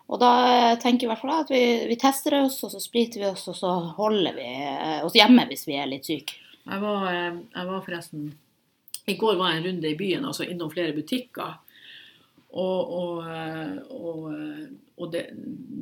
Og 0.05 0.19
da 0.21 0.31
tenker 0.77 1.07
jeg 1.07 1.09
i 1.09 1.11
hvert 1.15 1.21
fall 1.23 1.33
at 1.39 1.49
vi, 1.49 1.61
vi 1.89 1.95
tester 1.97 2.35
oss, 2.43 2.59
og 2.67 2.69
så 2.75 2.81
spriter 2.83 3.23
vi 3.23 3.29
oss, 3.31 3.47
og 3.49 3.55
så 3.57 3.71
holder 3.97 4.35
vi 4.37 4.45
eh, 4.45 4.99
oss 5.05 5.15
hjemme 5.17 5.47
hvis 5.49 5.65
vi 5.65 5.79
er 5.81 5.89
litt 5.89 6.05
syke. 6.05 6.35
Jeg 6.65 6.81
var, 6.83 7.07
eh, 7.09 7.39
jeg 7.55 7.69
var 7.71 7.81
forresten 7.87 8.27
I 9.09 9.15
går 9.21 9.39
var 9.39 9.51
jeg 9.55 9.63
en 9.63 9.65
runde 9.71 9.89
i 9.89 9.97
byen, 9.97 10.27
altså 10.29 10.45
innom 10.45 10.69
flere 10.73 10.93
butikker. 10.93 11.55
Og, 12.55 12.91
og, 12.99 13.25
eh, 13.25 13.73
og, 13.97 14.19
og 15.01 15.09
det, 15.11 15.23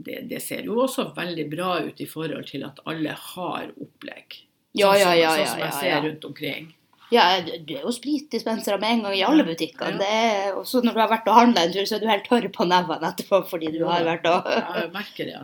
det, 0.07 0.21
det 0.31 0.39
ser 0.41 0.63
jo 0.65 0.79
også 0.85 1.09
veldig 1.17 1.45
bra 1.51 1.73
ut 1.85 1.99
i 2.01 2.07
forhold 2.09 2.47
til 2.49 2.63
at 2.65 2.79
alle 2.89 3.11
har 3.35 3.67
opplegg. 3.75 4.39
Ja, 4.73 4.93
Sånn 4.95 5.03
ja, 5.03 5.11
som- 5.11 5.19
ja, 5.19 5.29
Sånn 5.35 5.43
ja, 5.43 5.51
som 5.51 5.61
jeg 5.61 5.69
ja, 5.69 5.81
ser 5.83 6.07
rundt 6.07 6.25
omkring. 6.31 6.71
Ja, 7.13 7.25
det 7.43 7.77
er 7.77 7.85
jo 7.85 7.93
spritdispensere 7.93 8.79
med 8.81 8.95
en 8.95 9.03
gang 9.05 9.17
i 9.17 9.23
alle 9.25 9.45
butikkene. 9.47 9.95
Ja. 9.95 9.99
Det 10.01 10.11
er, 10.19 10.55
og 10.57 10.67
så 10.69 10.81
når 10.83 10.95
du 10.95 11.01
har 11.03 11.11
vært 11.11 11.27
og 11.29 11.37
handla 11.37 11.65
en 11.65 11.73
tur, 11.75 11.85
så 11.89 11.97
er 11.97 12.03
du 12.03 12.09
helt 12.09 12.25
tørr 12.29 12.47
på 12.53 12.67
nevene 12.69 13.11
etterpå 13.11 13.43
fordi 13.49 13.73
du 13.75 13.83
har 13.87 14.05
vært 14.07 14.25
og 14.31 14.49
Jeg 14.49 14.89
merker 14.95 15.29
det. 15.29 15.41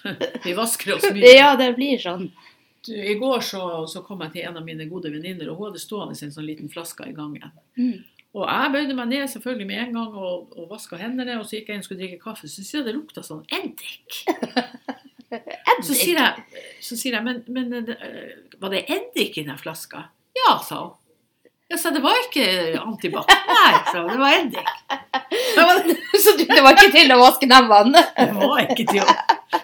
Vi 0.46 0.56
vasker 0.58 0.96
oss 0.96 1.06
mye. 1.10 1.34
Ja, 1.42 1.52
det 1.58 1.72
blir 1.78 2.00
sånn. 2.02 2.30
Du, 2.82 2.94
I 2.94 3.14
går 3.20 3.44
så, 3.46 3.62
så 3.86 4.02
kom 4.02 4.24
jeg 4.26 4.34
til 4.34 4.48
en 4.48 4.58
av 4.58 4.64
mine 4.66 4.88
gode 4.90 5.12
venninner, 5.12 5.52
og 5.52 5.60
hun 5.60 5.70
hadde 5.70 5.82
stående 5.82 6.18
en 6.18 6.34
sånn 6.34 6.48
liten 6.48 6.72
flaske 6.72 7.06
i 7.06 7.14
gangen. 7.14 7.54
Mm. 7.78 8.00
Og 8.32 8.46
jeg 8.48 8.72
bøyde 8.72 8.96
meg 8.96 9.10
ned 9.10 9.28
selvfølgelig 9.28 9.68
med 9.68 9.82
en 9.84 9.98
gang 9.98 10.14
og, 10.16 10.54
og 10.56 10.70
vaska 10.72 10.98
hendene, 10.98 11.36
og 11.38 11.46
så 11.46 11.58
gikk 11.58 11.70
jeg 11.70 11.78
inn 11.78 11.84
og 11.84 11.86
skulle 11.86 12.02
drikke 12.02 12.22
kaffe. 12.22 12.50
Så 12.50 12.64
sier 12.64 12.80
jeg 12.80 12.88
det 12.88 12.96
lukta 12.96 13.22
sånn 13.26 13.44
eddik. 13.52 14.22
Så 15.82 15.94
sier 15.96 16.18
jeg, 16.18 16.62
så 16.84 16.96
sier 16.98 17.16
jeg 17.16 17.24
men, 17.24 17.38
men 17.48 17.72
eh, 17.80 18.34
var 18.60 18.72
det 18.74 18.82
eddik 18.92 19.38
i 19.40 19.46
den 19.46 19.56
flaska? 19.56 20.04
Ja, 20.36 20.58
sa 20.60 20.82
hun. 20.82 20.98
Jeg 21.72 21.80
sa 21.80 21.90
det 21.94 22.02
var 22.04 22.18
ikke 22.26 22.46
antibac. 22.82 23.30
Nei, 23.48 23.70
så. 23.88 24.02
Det 24.04 24.18
var 24.20 24.34
eddik. 24.36 24.72
Så 26.22 26.34
det 26.36 26.60
var 26.60 26.76
ikke 26.76 26.90
til 26.92 27.12
å 27.14 27.16
vaske 27.18 27.46
nevene? 27.48 28.02
det 28.18 28.32
var 28.36 28.60
ikke 28.60 28.84
til 28.90 29.00
å 29.00 29.14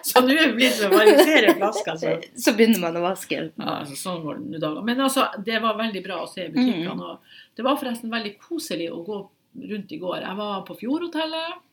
Så 0.05 0.23
nå 0.25 0.33
er 0.33 0.49
det 0.49 0.55
blitt 0.57 0.79
å 0.85 0.89
variere 0.89 1.53
flaska. 1.59 1.95
Så. 2.01 2.15
Så 2.33 2.53
begynner 2.57 2.81
man 2.81 2.97
å 2.97 3.03
vaske. 3.03 3.43
Ja, 3.51 3.75
altså, 3.75 3.97
sånn 3.99 4.23
går 4.25 4.39
det 4.39 4.55
nå 4.55 4.61
dager. 4.63 4.81
Men 4.87 5.03
altså, 5.05 5.27
det 5.45 5.61
var 5.61 5.77
veldig 5.77 6.01
bra 6.05 6.23
å 6.23 6.29
se 6.31 6.47
i 6.47 6.51
butikkene. 6.53 7.13
Mm. 7.13 7.45
Det 7.57 7.65
var 7.67 7.77
forresten 7.77 8.13
veldig 8.13 8.33
koselig 8.41 8.89
å 8.93 9.03
gå 9.05 9.21
rundt 9.69 9.93
i 9.93 10.01
går. 10.01 10.17
Jeg 10.25 10.39
var 10.41 10.65
på 10.65 10.77
Fjordhotellet, 10.81 11.63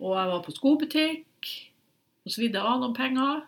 og 0.00 0.16
jeg 0.16 0.32
var 0.32 0.46
på 0.46 0.56
skobutikk, 0.56 1.52
og 2.22 2.34
så 2.34 2.44
vidde 2.44 2.62
av 2.62 2.80
noen 2.82 2.96
penger. 2.96 3.42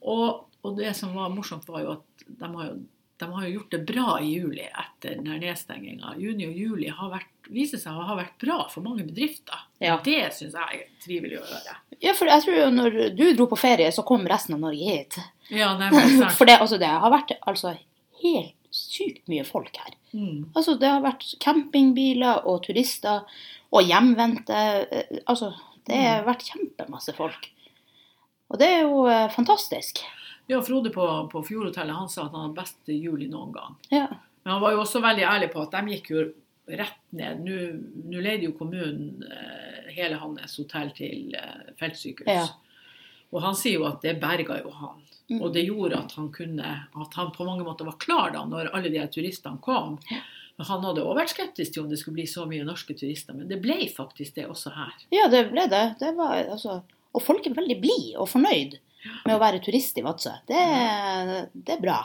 Og, 0.00 0.46
og 0.64 0.76
det 0.80 0.96
som 0.96 1.12
var 1.16 1.32
morsomt, 1.34 1.68
var 1.68 1.84
jo 1.84 1.96
at 1.98 2.26
de 2.26 2.52
har 2.56 2.70
jo, 2.70 2.78
de 3.18 3.26
har 3.32 3.46
jo 3.46 3.52
gjort 3.54 3.70
det 3.72 3.78
bra 3.88 4.18
i 4.20 4.32
juli 4.34 4.64
etter 4.66 5.14
denne 5.16 5.38
nedstenginga. 5.40 6.14
Juni 6.20 6.46
og 6.50 6.58
juli 6.60 6.90
har 6.92 7.08
vært, 7.14 7.30
viser 7.48 7.80
seg 7.80 7.96
å 7.96 8.04
ha 8.10 8.16
vært 8.18 8.34
bra 8.42 8.58
for 8.68 8.84
mange 8.84 9.06
bedrifter. 9.08 9.62
Ja. 9.80 9.94
Det 10.04 10.18
syns 10.36 10.56
jeg 10.58 10.80
er 10.82 10.90
trivelig 11.04 11.38
å 11.40 11.46
høre. 11.48 11.76
Ja, 12.04 12.12
for 12.18 12.28
jeg 12.28 12.44
tror 12.44 12.58
jo 12.58 12.66
når 12.74 12.98
du 13.16 13.24
dro 13.38 13.46
på 13.48 13.56
ferie, 13.60 13.88
så 13.94 14.04
kom 14.04 14.26
resten 14.28 14.58
av 14.58 14.60
Norge 14.66 14.84
hit. 14.90 15.16
Ja, 15.48 15.70
nemlig. 15.78 16.26
For 16.36 16.44
det, 16.48 16.58
altså, 16.60 16.76
det 16.82 16.88
har 16.90 17.12
vært 17.14 17.32
altså, 17.46 17.72
helt 18.24 18.52
sykt 18.74 19.22
mye 19.32 19.44
folk 19.46 19.76
her. 19.80 19.94
Mm. 20.12 20.50
Altså, 20.58 20.74
det 20.80 20.90
har 20.90 21.04
vært 21.04 21.24
campingbiler 21.40 22.44
og 22.50 22.64
turister 22.66 23.22
og 23.72 23.86
hjemvendte. 23.86 24.58
eh, 24.90 25.20
Altså, 25.24 25.52
det 25.86 26.02
har 26.02 26.26
vært 26.26 26.44
kjempemasse 26.50 27.14
folk. 27.16 27.48
Og 28.50 28.58
det 28.60 28.68
er 28.74 28.82
jo 28.84 29.06
eh, 29.08 29.30
fantastisk. 29.32 30.02
Ja, 30.46 30.62
Frode 30.62 30.92
på, 30.94 31.06
på 31.32 31.42
Fjordhotellet 31.42 31.96
han 31.96 32.10
sa 32.10 32.26
at 32.26 32.34
han 32.34 32.48
hadde 32.48 32.58
best 32.60 32.92
juli 32.92 33.28
noen 33.30 33.54
gang. 33.54 33.78
Ja. 33.90 34.06
Men 34.42 34.52
han 34.54 34.62
var 34.62 34.76
jo 34.76 34.82
også 34.84 35.02
veldig 35.02 35.24
ærlig 35.26 35.48
på 35.54 35.64
at 35.64 35.74
de 35.74 35.96
gikk 35.96 36.12
jo 36.12 36.26
rett 36.66 37.02
ned. 37.18 37.42
Nå 37.42 38.20
leide 38.22 38.46
jo 38.46 38.54
kommunen 38.58 39.24
eh, 39.26 39.90
hele 39.96 40.20
hans 40.20 40.54
hotell 40.60 40.92
til 40.94 41.34
eh, 41.34 41.74
feltsykehus. 41.80 42.30
Ja. 42.30 42.46
Og 43.34 43.42
han 43.42 43.58
sier 43.58 43.80
jo 43.80 43.88
at 43.88 44.06
det 44.06 44.16
berga 44.22 44.60
jo 44.62 44.70
han. 44.70 45.02
Mm. 45.26 45.40
Og 45.40 45.50
det 45.54 45.66
gjorde 45.66 45.98
at 45.98 46.12
han 46.14 46.28
kunne 46.30 46.68
At 46.94 47.16
han 47.18 47.32
på 47.34 47.42
mange 47.42 47.64
måter 47.66 47.88
var 47.88 47.96
klar 47.98 48.30
da 48.30 48.44
når 48.46 48.68
alle 48.70 48.92
de 48.92 49.00
her 49.02 49.10
turistene 49.10 49.58
kom. 49.58 49.98
Men 50.56 50.68
Han 50.68 50.84
hadde 50.86 51.02
også 51.02 51.18
vært 51.18 51.32
skeptisk 51.34 51.74
til 51.74 51.82
om 51.82 51.90
det 51.90 51.98
skulle 52.00 52.20
bli 52.20 52.28
så 52.30 52.46
mye 52.48 52.64
norske 52.64 52.94
turister, 52.96 53.34
men 53.36 53.48
det 53.50 53.58
ble 53.60 53.90
faktisk 53.92 54.38
det 54.38 54.46
også 54.48 54.70
her. 54.72 54.94
Ja, 55.12 55.26
det 55.28 55.48
ble 55.50 55.66
det. 55.68 55.82
det 56.00 56.14
var, 56.16 56.38
altså, 56.54 56.78
og 57.12 57.24
folk 57.24 57.44
er 57.44 57.58
veldig 57.58 57.76
blide 57.82 58.14
og 58.22 58.30
fornøyd 58.30 58.78
med 59.24 59.34
å 59.34 59.42
være 59.42 59.60
turist 59.64 59.98
i 59.98 60.04
Vadsø. 60.06 60.32
Det, 60.48 60.62
det 61.54 61.76
er 61.76 61.82
bra. 61.82 62.00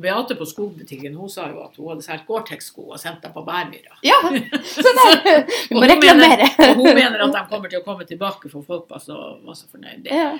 Beate 0.00 0.36
på 0.38 0.46
skogbutikken 0.46 1.16
hun 1.18 1.30
sa 1.32 1.48
jo 1.50 1.60
at 1.64 1.76
hun 1.76 1.90
hadde 1.90 2.04
solgt 2.06 2.26
Gore-Tex-sko 2.28 2.86
og 2.94 3.00
sendt 3.02 3.24
dem 3.24 3.34
på 3.34 3.42
Bærmyra. 3.46 3.98
Ja, 4.06 4.20
så 4.74 4.94
der, 4.96 5.44
vi 5.68 5.76
må 5.76 5.84
reklamere. 5.84 6.48
Mener, 6.56 6.72
og 6.72 6.82
hun 6.82 6.94
mener 6.94 7.24
at 7.26 7.36
de 7.36 7.44
kommer 7.50 7.72
til 7.72 7.82
å 7.82 7.86
komme 7.86 8.06
tilbake, 8.08 8.52
for 8.52 8.66
folk 8.66 8.90
var 8.90 9.02
så, 9.04 9.18
var 9.44 9.58
så 9.58 9.70
fornøyde. 9.72 10.12
Ja. 10.14 10.34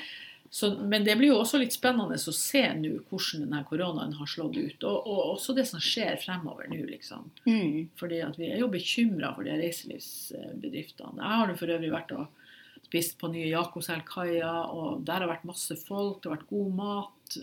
Så, 0.52 0.72
men 0.74 1.04
det 1.06 1.14
blir 1.18 1.30
jo 1.30 1.38
også 1.44 1.60
litt 1.62 1.74
spennende 1.74 2.16
å 2.18 2.32
se 2.34 2.62
nå 2.74 2.96
hvordan 3.06 3.44
denne 3.44 3.60
koronaen 3.68 4.16
har 4.18 4.30
slått 4.30 4.56
ut. 4.58 4.82
Og, 4.82 5.06
og 5.06 5.20
også 5.36 5.54
det 5.54 5.68
som 5.68 5.82
skjer 5.82 6.18
fremover 6.18 6.66
nå, 6.70 6.80
liksom. 6.88 7.28
Mm. 7.46 7.90
Fordi 8.00 8.18
at 8.26 8.38
vi 8.38 8.50
er 8.50 8.58
jo 8.58 8.70
bekymra 8.72 9.30
for 9.36 9.46
de 9.46 9.54
reiselivsbedriftene. 9.60 11.22
Jeg 11.22 11.42
har 11.42 11.54
for 11.60 11.74
øvrig 11.76 11.92
vært 11.94 12.14
og 12.18 12.49
spist 12.86 13.18
på 13.20 13.30
nye 13.30 13.48
Jakobselvkaia, 13.52 14.52
og 14.74 15.02
der 15.06 15.22
har 15.22 15.30
vært 15.30 15.48
masse 15.48 15.76
folk, 15.78 16.20
det 16.20 16.30
har 16.30 16.38
vært 16.38 16.50
god 16.50 16.70
mat, 16.78 17.36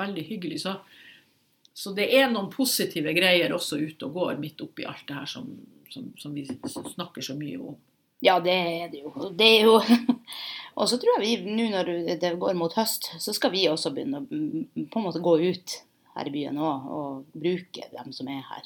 veldig 0.00 0.26
hyggelig. 0.30 0.62
Så, 0.64 0.76
så 1.76 1.92
det 1.96 2.08
er 2.16 2.30
noen 2.32 2.50
positive 2.52 3.12
greier 3.16 3.52
også 3.52 3.80
ute 3.82 4.08
og 4.08 4.20
går 4.20 4.38
midt 4.40 4.64
oppi 4.64 4.86
alt 4.88 5.04
det 5.08 5.18
her 5.18 5.28
som, 5.28 5.50
som, 5.92 6.12
som 6.20 6.36
vi 6.36 6.46
snakker 6.46 7.24
så 7.24 7.36
mye 7.38 7.60
om. 7.60 7.76
Ja, 8.24 8.38
det 8.40 8.54
er 8.54 8.88
det 8.88 9.02
jo. 9.02 9.12
Det 9.36 9.48
er 9.58 9.66
jo 9.66 9.80
Og 10.80 10.88
så 10.90 10.96
tror 10.98 11.20
jeg 11.20 11.44
vi 11.44 11.54
nå 11.54 11.68
når 11.70 11.90
det 12.18 12.32
går 12.40 12.56
mot 12.58 12.72
høst, 12.74 13.12
så 13.22 13.34
skal 13.36 13.52
vi 13.52 13.66
også 13.70 13.92
begynne 13.94 14.24
å 14.24 14.24
på 14.26 14.98
en 14.98 15.04
måte 15.04 15.22
gå 15.22 15.36
ut 15.44 15.74
her 16.16 16.30
i 16.30 16.32
byen 16.34 16.58
òg 16.58 16.88
og 16.96 17.36
bruke 17.36 17.86
dem 17.92 18.10
som 18.16 18.30
er 18.32 18.40
her. 18.48 18.64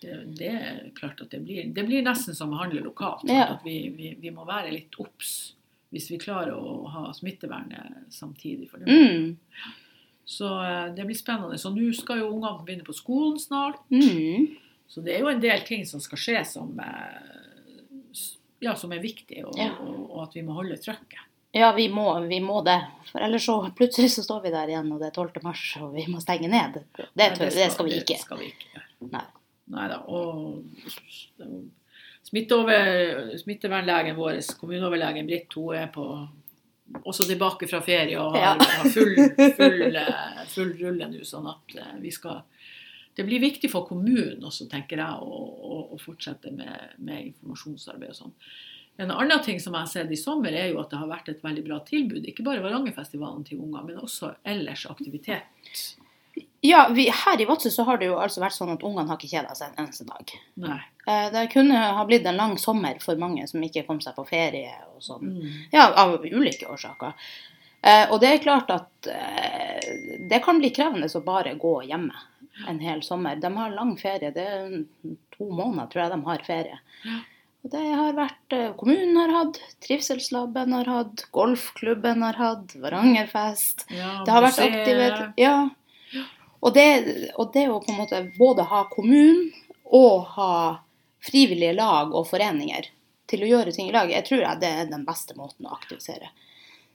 Det, 0.00 0.16
det 0.38 0.50
er 0.50 0.80
klart 0.96 1.22
at 1.22 1.30
det 1.30 1.44
blir, 1.44 1.68
det 1.76 1.84
blir 1.86 2.02
nesten 2.02 2.34
som 2.34 2.52
å 2.54 2.58
handle 2.58 2.82
lokalt. 2.82 3.22
Ja. 3.30 3.52
At 3.54 3.62
vi, 3.66 3.76
vi, 3.94 4.16
vi 4.18 4.32
må 4.34 4.46
være 4.48 4.72
litt 4.74 4.98
obs 5.02 5.54
hvis 5.94 6.10
vi 6.10 6.18
klarer 6.18 6.52
å 6.58 6.84
ha 6.90 7.06
smittevernet 7.14 8.10
samtidig. 8.12 8.66
For 8.72 8.82
det. 8.82 8.90
Mm. 8.90 9.72
Så 10.26 10.48
eh, 10.64 10.88
det 10.96 11.06
blir 11.06 11.16
spennende. 11.18 11.58
Så 11.60 11.70
nå 11.70 11.90
skal 11.94 12.22
jo 12.22 12.32
ungene 12.34 12.64
begynne 12.66 12.86
på 12.86 12.96
skolen 12.96 13.38
snart. 13.38 13.80
Mm. 13.94 14.48
Så 14.90 15.02
det 15.04 15.14
er 15.16 15.22
jo 15.24 15.30
en 15.32 15.42
del 15.42 15.62
ting 15.66 15.86
som 15.88 16.02
skal 16.02 16.20
skje 16.20 16.42
som, 16.48 16.72
eh, 16.80 18.18
ja, 18.64 18.74
som 18.78 18.92
er 18.92 19.02
viktig, 19.04 19.44
og, 19.46 19.54
Ja. 19.58 19.70
og, 19.80 20.18
at 20.26 20.34
vi 20.36 20.42
må 20.46 20.56
holde 20.58 20.76
trøkket. 20.80 21.22
Ja, 21.54 21.68
vi 21.76 21.86
må, 21.92 22.08
vi 22.26 22.40
må 22.42 22.64
det. 22.66 22.80
For 23.12 23.22
ellers 23.22 23.44
så 23.46 23.54
plutselig 23.78 24.10
så 24.16 24.24
står 24.26 24.40
vi 24.42 24.50
der 24.50 24.72
igjen, 24.72 24.88
og 24.90 24.98
det 24.98 25.12
er 25.12 25.14
12. 25.14 25.42
mars, 25.44 25.62
og 25.78 25.92
vi 25.94 26.02
må 26.10 26.18
stenge 26.24 26.48
ned. 26.50 26.80
Det, 26.96 27.06
Nei, 27.14 27.28
tør, 27.36 27.52
det 27.54 27.68
skal 27.70 27.86
vi 27.86 27.92
det 27.94 28.00
ikke. 28.02 28.16
skal 28.24 28.40
vi 28.40 28.48
ikke 28.50 28.72
gjøre. 28.74 29.22
Nei 29.74 29.86
da. 29.92 30.00
Og 30.10 30.64
smitteover, 32.24 33.36
smittevernlegen 33.38 34.16
vår, 34.16 34.40
kommuneoverlegen 34.60 35.26
Britt, 35.28 35.54
hun 35.54 35.76
er 35.76 35.90
på 35.94 36.06
også 37.04 37.24
tilbake 37.28 37.66
fra 37.68 37.80
ferie 37.84 38.18
og 38.20 38.34
har, 38.36 38.58
Ja. 38.58 38.66
har 38.78 38.90
full, 38.92 39.14
full, 39.58 39.96
eh, 39.96 40.42
full 40.52 40.74
rulle 40.80 41.08
nå. 41.10 41.22
Sånn 41.26 41.46
at 41.50 41.76
eh, 41.80 41.94
vi 42.02 42.10
skal 42.14 42.42
Det 43.14 43.22
blir 43.22 43.38
viktig 43.38 43.68
for 43.70 43.86
kommunen 43.86 44.42
også, 44.42 44.66
tenker 44.68 44.98
jeg, 44.98 45.06
å, 45.22 45.36
å, 45.70 45.76
å 45.94 45.98
fortsette 46.02 46.50
med, 46.50 46.96
med 46.98 47.28
informasjonsarbeid 47.28 48.10
og 48.10 48.16
sånn. 48.18 48.32
En 48.98 49.12
annen 49.14 49.42
ting 49.42 49.60
som 49.62 49.74
jeg 49.74 49.86
har 49.86 49.90
sett 49.92 50.10
i 50.10 50.18
sommer, 50.18 50.50
er 50.50 50.72
jo 50.72 50.80
at 50.82 50.90
det 50.90 50.98
har 50.98 51.06
vært 51.06 51.28
et 51.30 51.44
veldig 51.44 51.62
bra 51.66 51.78
tilbud. 51.86 52.26
Ikke 52.26 52.42
bare 52.46 52.62
Varangerfestivalen 52.62 53.44
til 53.46 53.60
unger, 53.62 53.86
men 53.86 54.00
også 54.02 54.32
ellers 54.42 54.82
aktivitet. 54.90 55.46
Ja, 56.64 56.86
vi, 56.96 57.10
her 57.12 57.40
i 57.40 57.44
Vadsø 57.44 57.68
så 57.70 57.84
har 57.84 57.98
det 58.00 58.06
jo 58.08 58.14
altså 58.16 58.40
vært 58.40 58.56
sånn 58.56 58.70
at 58.72 58.84
ungene 58.88 59.04
har 59.10 59.18
ikke 59.18 59.34
kjeda 59.34 59.52
seg 59.58 59.74
en 59.74 59.82
eneste 59.84 60.06
dag. 60.08 60.30
Nei. 60.64 60.78
Eh, 61.04 61.26
Det 61.34 61.42
kunne 61.52 61.80
ha 61.98 62.04
blitt 62.08 62.24
en 62.30 62.38
lang 62.40 62.54
sommer 62.58 62.96
for 63.04 63.20
mange 63.20 63.44
som 63.50 63.60
ikke 63.66 63.82
kom 63.84 64.00
seg 64.00 64.16
på 64.16 64.24
ferie 64.30 64.72
og 64.94 65.02
sånn. 65.04 65.34
Mm. 65.34 65.58
Ja, 65.74 65.90
av 66.00 66.14
ulike 66.24 66.70
årsaker. 66.72 67.12
Eh, 67.84 68.06
og 68.08 68.16
det 68.22 68.30
er 68.30 68.40
klart 68.46 68.72
at 68.72 69.10
eh, 69.12 69.90
det 70.30 70.40
kan 70.46 70.62
bli 70.62 70.72
krevende 70.72 71.10
å 71.12 71.22
bare 71.26 71.52
gå 71.60 71.74
hjemme 71.90 72.16
en 72.70 72.80
hel 72.80 73.04
sommer. 73.04 73.36
De 73.36 73.52
har 73.58 73.76
lang 73.76 73.92
ferie. 74.00 74.32
Det 74.32 74.48
er 74.56 74.74
to 75.36 75.50
måneder, 75.50 75.92
tror 75.92 76.04
jeg 76.06 76.14
de 76.14 76.20
har 76.30 76.48
ferie. 76.48 76.80
Ja. 77.04 77.20
Og 77.64 77.72
det 77.72 77.84
har 77.96 78.16
vært 78.16 78.54
Kommunen 78.80 79.16
har 79.20 79.36
hatt, 79.36 79.60
Trivselslaben 79.84 80.72
har 80.76 80.88
hatt, 80.88 81.28
golfklubben 81.32 82.24
har 82.24 82.40
hatt, 82.40 82.72
Varangerfest. 82.80 83.84
Ja, 83.92 84.22
Det 84.24 84.32
har 84.32 84.48
vært 84.48 84.64
aktivitet 84.64 85.40
Ja. 85.44 85.56
Og 86.64 86.72
det, 86.72 86.88
og 87.36 87.52
det 87.52 87.66
å 87.68 87.80
på 87.84 87.92
en 87.92 88.00
måte 88.00 88.22
både 88.38 88.64
ha 88.70 88.84
kommunen 88.92 89.50
og 89.84 90.24
ha 90.38 90.54
frivillige 91.24 91.76
lag 91.76 92.12
og 92.16 92.26
foreninger 92.30 92.88
til 93.28 93.44
å 93.44 93.50
gjøre 93.50 93.72
ting 93.72 93.88
i 93.88 93.94
lag, 93.94 94.10
jeg 94.12 94.24
tror 94.28 94.42
jeg 94.44 94.60
det 94.62 94.70
er 94.80 94.90
den 94.90 95.04
beste 95.06 95.36
måten 95.36 95.68
å 95.68 95.76
aktivisere. 95.76 96.30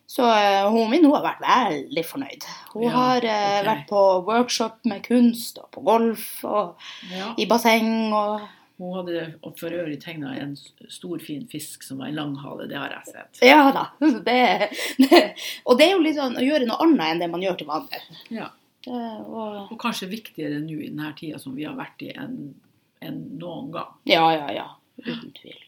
Så 0.10 0.26
uh, 0.26 0.70
hun 0.74 0.90
min 0.90 1.04
hun 1.06 1.14
har 1.14 1.22
vært 1.22 1.42
veldig 1.44 2.04
fornøyd. 2.06 2.46
Hun 2.74 2.86
Ja, 2.88 2.94
har 2.96 3.26
uh, 3.26 3.34
okay. 3.34 3.66
vært 3.68 3.84
på 3.92 4.00
workshop 4.26 4.80
med 4.90 5.04
kunst 5.06 5.60
og 5.62 5.70
på 5.76 5.84
golf 5.86 6.24
og 6.50 6.80
Ja. 7.14 7.36
i 7.38 7.46
basseng 7.50 8.10
og 8.10 8.48
Hun 8.80 8.94
hadde 8.96 9.26
for 9.60 9.76
øvrig 9.76 9.98
tegna 10.02 10.32
en 10.40 10.54
stor, 10.88 11.20
fin 11.20 11.44
fisk 11.52 11.84
som 11.84 12.00
var 12.00 12.08
en 12.08 12.16
langhale. 12.16 12.66
Det 12.72 12.78
har 12.80 12.90
jeg 12.96 13.14
sett. 13.14 13.42
Ja 13.44 13.70
da. 13.76 13.90
Det, 14.30 14.70
det, 14.98 15.20
og 15.66 15.78
det 15.78 15.90
er 15.90 15.92
jo 15.92 16.06
litt 16.06 16.16
sånn 16.16 16.40
å 16.40 16.46
gjøre 16.46 16.66
noe 16.66 16.80
annet 16.86 17.12
enn 17.12 17.20
det 17.22 17.28
man 17.30 17.44
gjør 17.44 17.60
til 17.60 17.68
vanlig. 17.70 18.00
Ja. 18.34 18.48
Og, 18.88 19.26
Og 19.74 19.78
kanskje 19.82 20.08
viktigere 20.12 20.62
nå 20.64 20.78
i 20.80 20.88
denne 20.88 21.12
tida 21.18 21.40
som 21.42 21.56
vi 21.58 21.66
har 21.68 21.76
vært 21.78 22.06
i, 22.06 22.14
enn 22.16 22.54
en 23.00 23.20
noen 23.40 23.72
gang. 23.72 23.98
ja, 24.08 24.26
ja, 24.36 24.52
ja. 24.52 24.68
Uten 25.00 25.32
tvil. 25.36 25.60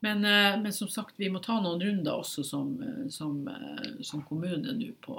Men, 0.00 0.24
eh, 0.24 0.60
men 0.60 0.72
som 0.72 0.88
sagt, 0.88 1.14
vi 1.16 1.28
må 1.30 1.38
ta 1.38 1.60
noen 1.60 1.80
runder 1.80 2.16
også 2.24 2.42
som, 2.44 2.72
eh, 2.82 3.08
som, 3.12 3.48
eh, 3.48 4.02
som 4.02 4.24
kommune 4.26 4.72
nå 4.74 4.88
på 5.04 5.16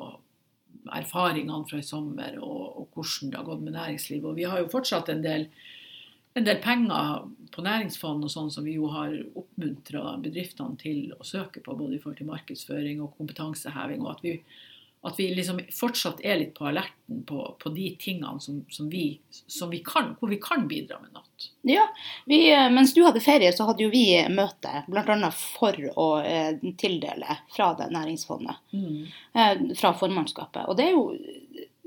erfaringene 0.92 1.70
fra 1.70 1.78
i 1.80 1.86
sommer 1.86 2.36
og, 2.42 2.82
og 2.82 2.90
hvordan 2.92 3.30
det 3.32 3.38
har 3.40 3.46
gått 3.48 3.62
med 3.64 3.78
næringslivet. 3.78 4.26
Og 4.26 4.36
vi 4.36 4.50
har 4.50 4.60
jo 4.60 4.72
fortsatt 4.74 5.14
en 5.14 5.22
del, 5.24 5.48
en 6.36 6.50
del 6.50 6.60
penger 6.60 7.30
på 7.54 7.64
næringsfond 7.64 8.26
og 8.28 8.34
sånn 8.34 8.52
som 8.52 8.68
vi 8.68 8.76
jo 8.76 8.90
har 8.92 9.14
oppmuntra 9.40 10.18
bedriftene 10.26 10.76
til 10.82 11.14
å 11.16 11.24
søke 11.24 11.64
på, 11.64 11.78
både 11.78 11.96
i 11.96 12.02
forhold 12.04 12.20
til 12.20 12.32
markedsføring 12.34 13.00
og 13.06 13.16
kompetanseheving. 13.16 14.02
og 14.02 14.18
at 14.18 14.26
vi 14.26 14.40
at 15.04 15.20
vi 15.20 15.28
liksom 15.36 15.60
fortsatt 15.76 16.22
er 16.24 16.38
litt 16.40 16.54
på 16.56 16.68
alerten 16.70 17.24
på, 17.28 17.44
på 17.60 17.72
de 17.76 17.90
tingene 18.00 18.40
som, 18.40 18.62
som, 18.72 18.88
vi, 18.90 19.20
som 19.52 19.70
vi 19.70 19.82
kan, 19.84 20.14
hvor 20.20 20.32
vi 20.32 20.40
kan 20.42 20.64
bidra 20.68 21.00
med 21.02 21.12
noe. 21.12 21.50
Ja, 21.68 21.90
vi, 22.26 22.40
eh, 22.54 22.70
mens 22.72 22.94
du 22.96 23.02
hadde 23.04 23.20
ferie, 23.24 23.52
så 23.52 23.68
hadde 23.68 23.84
jo 23.84 23.92
vi 23.92 24.06
møte, 24.32 24.86
bl.a. 24.88 25.32
for 25.36 25.76
å 26.00 26.08
eh, 26.24 26.56
tildele 26.80 27.38
fra 27.52 27.74
det 27.80 27.90
næringsfondet. 27.92 28.64
Eh, 28.72 29.68
fra 29.80 29.92
formannskapet. 30.00 30.70
Og 30.72 30.80
det 30.80 30.88
er 30.88 30.96
jo 30.96 31.06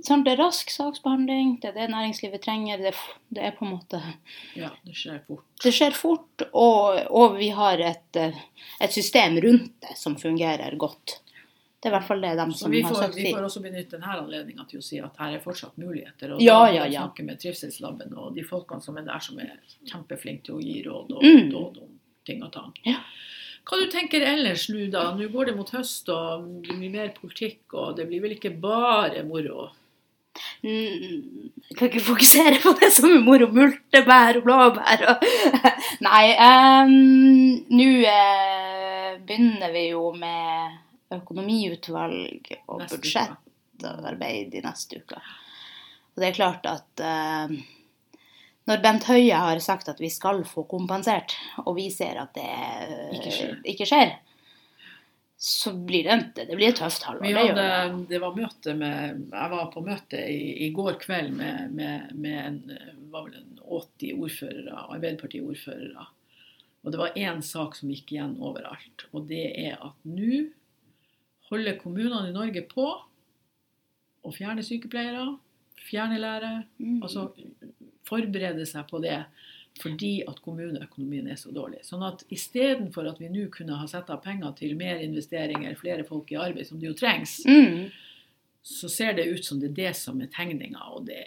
sant, 0.05 0.27
det 0.27 0.35
er 0.35 0.43
rask 0.45 0.71
saksbehandling, 0.73 1.57
det 1.63 1.73
er 1.73 1.77
det 1.81 1.91
næringslivet 1.93 2.45
trenger. 2.45 2.85
Det, 2.85 2.93
det 3.33 3.49
er 3.49 3.57
på 3.57 3.67
en 3.67 3.77
måte 3.79 4.03
Ja, 4.59 4.75
det 4.85 4.97
skjer 4.99 5.23
fort. 5.25 5.47
Det 5.65 5.73
skjer 5.75 5.97
fort, 5.97 6.49
og, 6.53 7.01
og 7.09 7.41
vi 7.41 7.49
har 7.57 7.81
et, 7.81 8.21
eh, 8.21 8.45
et 8.85 8.93
system 8.93 9.41
rundt 9.45 9.73
det 9.89 9.97
som 9.97 10.21
fungerer 10.21 10.77
godt. 10.81 11.23
Det 11.87 11.93
er 11.93 11.95
i 11.95 11.99
hvert 12.01 12.09
fall 12.09 12.21
det 12.25 12.33
de 12.37 12.45
som 12.59 12.73
har 12.75 12.83
får, 12.89 12.97
sagt 13.05 13.15
vi 13.21 13.31
får 13.31 13.45
også 13.47 13.61
benytte 13.63 13.95
denne 13.95 14.15
anledninga 14.19 14.65
til 14.67 14.81
å 14.81 14.83
si 14.83 14.99
at 14.99 15.21
her 15.23 15.37
er 15.37 15.43
fortsatt 15.45 15.77
muligheter. 15.79 16.33
Og 16.35 16.41
Ja, 16.43 16.67
ja, 16.67 16.85
ja. 16.91 17.05
snakke 17.07 17.23
med 17.29 17.39
Trivselslaben 17.39 18.11
og 18.19 18.35
de 18.35 18.43
folkene 18.43 18.83
som 18.83 18.99
er 18.99 19.07
der, 19.07 19.21
som 19.23 19.39
er 19.39 19.53
kjempeflinke 19.87 20.43
til 20.49 20.57
å 20.59 20.61
gi 20.65 20.83
råd 20.83 21.13
og 21.15 21.23
Mm. 21.23 21.53
råd 21.55 21.79
om 21.85 21.95
ting 22.27 22.43
og 22.43 22.51
tang. 22.53 22.73
Ja. 22.85 22.99
Hva 23.67 23.79
du 23.79 23.87
tenker 23.91 24.21
ellers 24.27 24.69
nå, 24.71 24.91
da? 24.91 25.13
Nå 25.15 25.29
går 25.31 25.47
det 25.47 25.57
mot 25.57 25.71
høst, 25.71 26.09
og 26.09 26.63
det 26.67 26.75
blir 26.79 26.91
mer 26.91 27.09
politikk, 27.15 27.63
og 27.75 27.97
det 27.97 28.09
blir 28.11 28.21
vel 28.23 28.35
ikke 28.35 28.53
bare 28.61 29.23
moro? 29.27 29.71
Mm, 30.63 31.51
jeg 31.71 31.77
kan 31.79 31.89
ikke 31.89 32.03
fokusere 32.05 32.59
på 32.63 32.75
det 32.81 32.91
som 32.93 33.07
er 33.11 33.23
moro. 33.25 33.47
Multebær 33.49 34.37
og 34.41 34.45
blåbær 34.45 35.07
og 35.13 35.25
Nei. 36.07 36.25
um, 36.37 37.65
Nå 37.71 37.87
eh, 38.11 39.17
begynner 39.27 39.73
vi 39.73 39.87
jo 39.93 40.13
med 40.13 40.77
økonomiutvalg 41.15 42.53
og 42.67 42.83
Neste 42.83 42.99
budsjettarbeid 42.99 44.57
i 44.59 44.63
neste 44.65 45.03
uke. 45.03 45.21
Og 46.15 46.23
det 46.23 46.31
er 46.31 46.39
klart 46.39 46.67
at 46.71 47.03
eh, 47.05 47.57
når 48.67 48.83
Bent 48.83 49.07
Høie 49.07 49.39
har 49.39 49.61
sagt 49.63 49.91
at 49.93 50.01
vi 50.03 50.11
skal 50.11 50.43
få 50.49 50.65
kompensert, 50.71 51.37
og 51.63 51.77
vi 51.79 51.91
ser 51.95 52.19
at 52.23 52.33
det 52.35 52.47
eh, 52.47 53.19
Ikke 53.19 53.35
skjer. 53.35 53.59
ikke 53.73 53.89
skjer, 53.89 54.17
så 55.37 55.75
blir 55.77 56.09
det, 56.09 56.47
det 56.49 56.57
blir 56.57 56.73
et 56.73 56.79
tøft 56.81 57.05
halvår. 57.07 57.27
Vi 57.27 57.35
hadde, 57.37 57.67
det. 57.69 58.03
det 58.11 58.21
var 58.23 58.39
møte 58.39 58.75
med, 58.75 59.23
jeg 59.31 59.53
var 59.53 59.71
på 59.75 59.85
møte 59.85 60.23
i, 60.33 60.41
i 60.67 60.71
går 60.75 60.97
kveld 61.03 61.35
med, 61.37 61.75
med, 61.77 62.15
med 62.17 62.39
en, 62.41 62.61
var 63.13 63.29
vel 63.29 63.43
en 63.43 63.59
80 63.61 64.17
ordførere, 64.17 64.87
Arbeiderparti-ordførere. 64.97 66.07
Og 66.87 66.95
det 66.95 67.01
var 67.03 67.19
én 67.19 67.43
sak 67.45 67.77
som 67.77 67.91
gikk 67.93 68.15
igjen 68.15 68.39
overalt. 68.41 69.05
Og 69.13 69.27
det 69.29 69.45
er 69.67 69.77
at 69.77 70.09
nå 70.09 70.47
holder 71.51 71.79
kommunene 71.81 72.29
i 72.31 72.33
Norge 72.35 72.63
på 72.69 72.87
å 74.27 74.33
fjerne 74.35 74.63
sykepleiere, 74.67 75.27
fjerne 75.87 76.19
lærere. 76.19 76.65
Mm. 76.83 77.03
Altså 77.03 77.29
forberede 78.07 78.67
seg 78.67 78.87
på 78.91 79.01
det 79.03 79.21
fordi 79.77 80.23
at 80.25 80.39
kommuneøkonomien 80.41 81.27
er 81.29 81.37
så 81.37 81.51
dårlig. 81.53 81.83
Sånn 81.85 82.01
at 82.07 82.23
istedenfor 82.33 83.11
at 83.11 83.19
vi 83.21 83.29
nå 83.29 83.43
kunne 83.53 83.77
ha 83.77 83.85
satt 83.91 84.09
av 84.15 84.23
penger 84.25 84.55
til 84.57 84.73
mer 84.79 85.03
investeringer, 85.05 85.75
flere 85.77 86.07
folk 86.09 86.31
i 86.33 86.39
arbeid, 86.41 86.65
som 86.67 86.79
det 86.81 86.89
jo 86.89 86.95
trengs, 86.97 87.43
Mm. 87.45 87.91
så 88.63 88.89
ser 88.89 89.13
det 89.15 89.27
ut 89.29 89.45
som 89.45 89.61
det 89.61 89.69
er 89.71 89.75
det 89.75 89.97
som 89.97 90.19
er 90.23 90.27
tegninga, 90.33 90.81
og 90.97 91.05
det, 91.07 91.21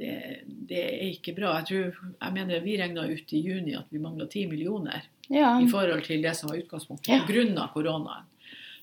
det, 0.00 0.42
det 0.66 0.82
er 0.82 1.06
ikke 1.12 1.36
bra. 1.36 1.54
Jeg, 1.60 1.66
tror, 1.70 2.10
jeg 2.20 2.32
mener 2.34 2.60
Vi 2.60 2.76
regna 2.76 3.06
ut 3.06 3.32
i 3.32 3.40
juni 3.46 3.76
at 3.78 3.86
vi 3.90 3.98
mangla 4.02 4.26
10 4.26 4.48
millioner 4.50 5.02
Ja. 5.30 5.54
i 5.62 5.68
forhold 5.70 6.02
til 6.04 6.22
det 6.22 6.34
som 6.36 6.50
var 6.50 6.58
utgangspunktet 6.58 7.08
Ja. 7.08 7.24
pga. 7.24 7.68
koronaen. 7.72 8.26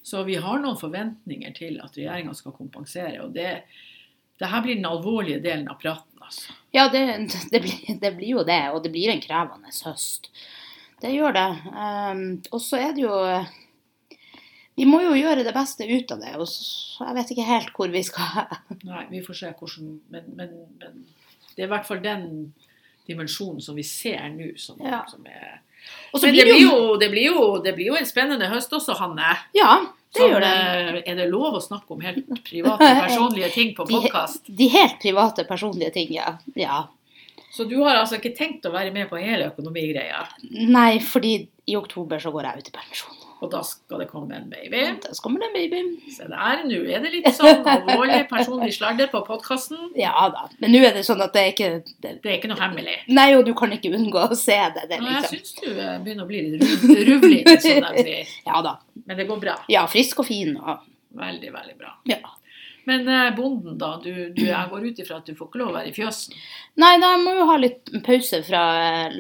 Så 0.07 0.23
vi 0.23 0.37
har 0.39 0.61
noen 0.63 0.77
forventninger 0.79 1.51
til 1.57 1.81
at 1.83 1.97
regjeringa 1.97 2.35
skal 2.37 2.55
kompensere. 2.55 3.17
og 3.25 3.33
det, 3.35 3.49
det 4.39 4.47
her 4.51 4.63
blir 4.63 4.77
den 4.79 4.87
alvorlige 4.87 5.41
delen 5.43 5.67
av 5.67 5.81
praten. 5.81 6.21
altså. 6.23 6.55
Ja, 6.71 6.87
det, 6.93 7.01
det, 7.51 7.59
blir, 7.65 7.99
det 7.99 8.13
blir 8.15 8.37
jo 8.37 8.45
det, 8.47 8.61
og 8.71 8.83
det 8.85 8.93
blir 8.93 9.11
en 9.11 9.23
krevende 9.23 9.73
høst. 9.83 10.31
Det 11.01 11.11
gjør 11.13 11.35
det. 11.35 11.47
Um, 11.73 12.21
og 12.51 12.61
så 12.63 12.79
er 12.81 12.95
det 12.95 13.03
jo 13.03 13.17
Vi 14.77 14.85
må 14.85 15.01
jo 15.03 15.11
gjøre 15.17 15.43
det 15.45 15.53
beste 15.53 15.85
ut 15.89 16.11
av 16.15 16.23
det. 16.23 16.33
Og 16.37 16.47
så, 16.49 17.03
jeg 17.03 17.17
vet 17.17 17.35
ikke 17.35 17.49
helt 17.51 17.69
hvor 17.75 17.91
vi 17.93 18.03
skal. 18.05 18.47
Nei, 18.85 19.03
vi 19.11 19.21
får 19.25 19.39
se 19.41 19.51
hvordan 19.59 19.91
men, 20.13 20.31
men, 20.37 20.55
men 20.81 21.05
det 21.55 21.65
er 21.65 21.67
i 21.67 21.71
hvert 21.73 21.87
fall 21.89 22.01
den 22.03 22.27
dimensjonen 23.09 23.61
som 23.63 23.75
vi 23.77 23.83
ser 23.87 24.27
nå, 24.33 24.51
som, 24.61 24.79
Ja. 24.83 25.03
som 25.09 25.25
er 25.25 25.59
Men 26.13 26.35
det 26.35 26.43
blir, 26.45 26.61
jo, 26.61 26.97
det, 26.99 27.09
blir 27.09 27.29
jo, 27.31 27.45
det 27.63 27.73
blir 27.77 27.91
jo 27.93 27.97
en 27.97 28.05
spennende 28.05 28.49
høst 28.51 28.73
også, 28.73 28.93
Hanne. 28.99 29.35
Ja, 29.55 29.79
det 30.13 30.21
Som, 30.23 30.35
det. 30.41 30.51
eh, 30.51 31.11
Er 31.11 31.15
det 31.19 31.27
lov 31.31 31.57
å 31.59 31.61
snakke 31.63 31.93
om 31.93 32.01
helt 32.05 32.29
private, 32.47 32.87
personlige 33.03 33.49
ting 33.53 33.73
på 33.77 33.85
De, 33.91 34.01
de 34.61 34.67
helt 34.73 34.99
private, 35.01 35.43
personlige 35.49 35.91
ting, 35.97 36.13
ja. 36.15 36.37
ja. 36.55 36.83
Så 37.51 37.65
du 37.67 37.77
har 37.81 37.95
altså 37.97 38.19
ikke 38.19 38.35
tenkt 38.37 38.65
å 38.69 38.71
være 38.73 38.91
med 38.95 39.09
på 39.09 39.19
hele 39.21 39.49
økonomigreia? 39.51 40.23
Nei, 40.69 40.99
fordi 41.03 41.35
i 41.67 41.75
oktober 41.79 42.21
så 42.21 42.31
går 42.31 42.49
jeg 42.49 42.63
ut 42.63 42.71
i 42.71 42.75
permisjon. 42.79 43.16
Og 43.41 43.51
da 43.53 43.60
skal 43.62 44.00
det 44.01 44.08
komme 44.10 44.34
en 44.34 44.48
baby. 44.50 44.79
Da 45.03 45.12
kommer 45.22 45.44
det 45.44 45.48
en 45.51 45.53
baby. 45.58 45.82
Se 46.15 46.25
der, 46.32 46.63
nå 46.65 46.79
er 46.89 47.03
det 47.03 47.12
litt 47.13 47.27
sånn 47.38 47.62
alvorlig 47.70 48.24
personlig 48.32 48.72
sladder 48.74 49.12
på 49.12 49.22
podkasten. 49.27 49.91
Ja 50.00 50.25
da. 50.34 50.48
Men 50.63 50.74
nå 50.74 50.82
er 50.88 50.96
det 50.98 51.03
sånn 51.06 51.22
at 51.22 51.36
det 51.36 51.44
er 51.44 51.51
ikke 51.53 51.70
det, 52.01 52.13
Det 52.24 52.32
er 52.32 52.39
ikke 52.39 52.50
noe 52.50 52.58
hemmelig. 52.63 52.96
Nei, 53.13 53.27
og 53.38 53.46
du 53.46 53.53
kan 53.60 53.75
ikke 53.75 53.91
unngå 53.94 54.24
å 54.25 54.38
se 54.39 54.58
det. 54.74 54.88
det 54.89 54.98
liksom. 55.03 55.06
Nå, 55.06 55.20
jeg 55.22 55.29
syns 55.36 55.53
du 55.62 55.67
eh, 55.70 55.94
begynner 56.01 56.25
å 56.25 56.32
bli 56.32 56.41
litt 56.48 56.65
ruv- 56.65 57.06
ruvlete, 57.12 57.60
som 57.62 57.86
de 57.91 58.03
sier. 58.08 58.34
Ja 58.50 58.63
da. 58.65 58.74
Men 59.06 59.22
det 59.22 59.27
går 59.29 59.44
bra. 59.46 59.56
Ja, 59.70 59.86
frisk 59.91 60.24
og 60.25 60.29
fin. 60.32 60.56
Ja. 60.58 60.79
Veldig, 61.17 61.53
veldig 61.53 61.77
bra. 61.84 61.94
ja. 62.10 62.24
Men 62.88 63.03
eh, 63.12 63.34
bonden, 63.36 63.74
da. 63.77 63.98
Du, 64.00 64.10
du, 64.32 64.41
jeg 64.48 64.70
går 64.72 64.86
ut 64.88 65.00
ifra 65.03 65.17
at 65.20 65.25
du 65.27 65.34
får 65.36 65.50
ikke 65.50 65.60
lov 65.60 65.74
å 65.74 65.75
være 65.75 65.89
i 65.89 65.96
fjøsen. 65.98 66.38
Nei, 66.79 66.94
da 67.03 67.10
må 67.20 67.34
jo 67.36 67.48
ha 67.50 67.58
litt 67.60 67.91
pause 68.06 68.39
fra 68.48 68.62
eh, 69.03 69.17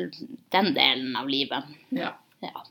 den 0.55 0.69
delen 0.77 1.17
av 1.19 1.27
livet. 1.27 1.67
Ja. 1.91 2.13
Ja. 2.39 2.63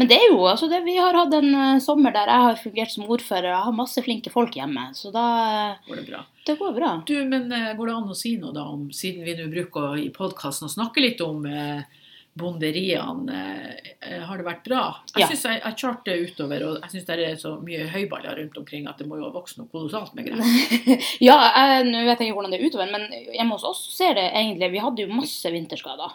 Men 0.00 0.08
det 0.08 0.16
er 0.16 0.30
jo, 0.32 0.38
altså 0.48 0.64
det, 0.72 0.78
vi 0.86 0.94
har 0.96 1.12
hatt 1.18 1.34
en 1.36 1.50
uh, 1.52 1.78
sommer 1.84 2.14
der 2.16 2.30
jeg 2.32 2.44
har 2.46 2.58
fungert 2.62 2.92
som 2.94 3.04
ordfører. 3.04 3.50
Jeg 3.52 3.64
har 3.68 3.74
masse 3.76 4.00
flinke 4.06 4.32
folk 4.32 4.54
hjemme, 4.56 4.86
så 4.96 5.12
da 5.12 5.24
Går 5.84 6.00
det 6.00 6.06
bra. 6.08 6.22
Det 6.48 6.54
går 6.56 6.72
bra. 6.78 6.92
Du, 7.06 7.14
men 7.28 7.50
uh, 7.52 7.74
går 7.76 7.90
det 7.90 7.96
an 7.98 8.12
å 8.14 8.16
si 8.16 8.32
noe 8.40 8.54
da 8.56 8.64
om, 8.72 8.86
siden 8.96 9.26
vi 9.28 9.34
nå 9.36 9.50
bruker 9.52 9.98
i 10.00 10.08
podkasten 10.14 10.70
å 10.70 10.72
snakke 10.72 11.04
litt 11.04 11.20
om 11.26 11.44
uh, 11.44 11.82
bonderiene, 12.40 13.40
har 14.24 14.38
det 14.38 14.44
vært 14.46 14.62
bra? 14.64 14.82
Jeg 15.12 15.20
Ja. 15.24 15.26
synes 15.28 15.42
jeg, 15.44 15.60
jeg 15.64 15.76
charter 15.82 16.20
utover, 16.24 16.62
og 16.68 16.76
jeg 16.80 16.90
syns 16.94 17.08
det 17.08 17.16
er 17.26 17.36
så 17.42 17.50
mye 17.60 17.88
høyballer 17.90 18.38
rundt 18.38 18.56
omkring 18.56 18.86
at 18.88 19.02
det 19.02 19.08
må 19.10 19.18
jo 19.18 19.28
vokse 19.34 19.58
noe 19.58 19.68
kolossalt 19.68 20.14
med 20.16 20.30
greier. 20.30 21.02
Ja, 21.28 21.36
nå 21.84 22.04
vet 22.06 22.22
jeg 22.22 22.30
ikke 22.30 22.38
hvordan 22.38 22.54
det 22.54 22.60
er 22.62 22.66
utover, 22.70 22.88
men 22.94 23.10
hjemme 23.34 23.58
hos 23.58 23.66
oss 23.66 23.82
ser 23.98 24.14
det 24.16 24.28
egentlig 24.30 24.70
Vi 24.72 24.82
hadde 24.86 25.04
jo 25.04 25.12
masse 25.12 25.52
vinterskader. 25.52 26.14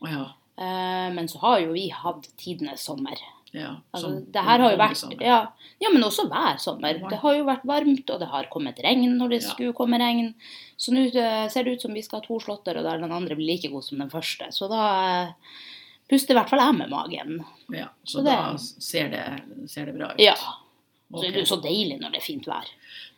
Oh, 0.00 0.08
ja. 0.08 0.24
Eh, 0.58 1.08
men 1.12 1.28
så 1.28 1.38
har 1.42 1.60
jo 1.60 1.72
vi 1.72 1.88
hatt 1.92 2.28
tidenes 2.40 2.80
sommer. 2.84 3.16
ja. 3.52 3.76
Altså, 3.94 4.10
det 4.32 4.42
her 4.42 4.58
har 4.58 4.70
jo 4.72 4.76
vært 4.78 5.20
ja, 5.22 5.46
ja, 5.80 5.88
men 5.92 6.02
også 6.02 6.26
hver 6.28 6.58
sommer. 6.58 6.98
Det 7.10 7.18
har 7.22 7.34
jo 7.36 7.44
vært 7.44 7.64
varmt, 7.64 8.10
og 8.10 8.20
det 8.20 8.28
har 8.28 8.48
kommet 8.52 8.78
regn 8.84 9.16
når 9.18 9.28
det 9.30 9.42
Ja. 9.42 9.48
skulle 9.50 9.72
komme 9.72 9.98
regn. 9.98 10.34
Så 10.78 10.92
nå 10.92 11.06
eh, 11.14 11.48
ser 11.48 11.64
det 11.64 11.72
ut 11.76 11.82
som 11.82 11.92
vi 11.94 12.02
skal 12.02 12.20
ha 12.20 12.26
to 12.26 12.38
slåtter, 12.40 12.76
og 12.76 12.84
der 12.84 12.98
den 12.98 13.12
andre 13.12 13.34
blir 13.36 13.46
like 13.54 13.68
god 13.70 13.84
som 13.84 13.98
den 13.98 14.10
første. 14.10 14.48
Så 14.52 14.68
da 14.68 15.22
eh, 15.22 15.32
puster 16.08 16.34
i 16.34 16.38
hvert 16.38 16.48
fall 16.50 16.60
jeg 16.60 16.74
med 16.78 16.90
magen. 16.90 17.44
Ja, 17.72 17.88
så 18.04 18.18
Så 18.20 18.24
det- 18.24 18.36
da 18.36 18.56
ser 18.58 19.08
det, 19.08 19.68
ser 19.70 19.86
det 19.86 19.94
bra 19.98 20.12
ut. 20.12 20.20
Ja. 20.20 20.34
Så 20.36 21.18
Ok. 21.18 21.22
det 21.22 21.34
er 21.36 21.40
jo 21.44 21.56
så 21.56 21.62
deilig 21.62 22.00
når 22.00 22.10
det 22.12 22.16
er 22.22 22.26
fint 22.26 22.44
vær. 22.46 22.66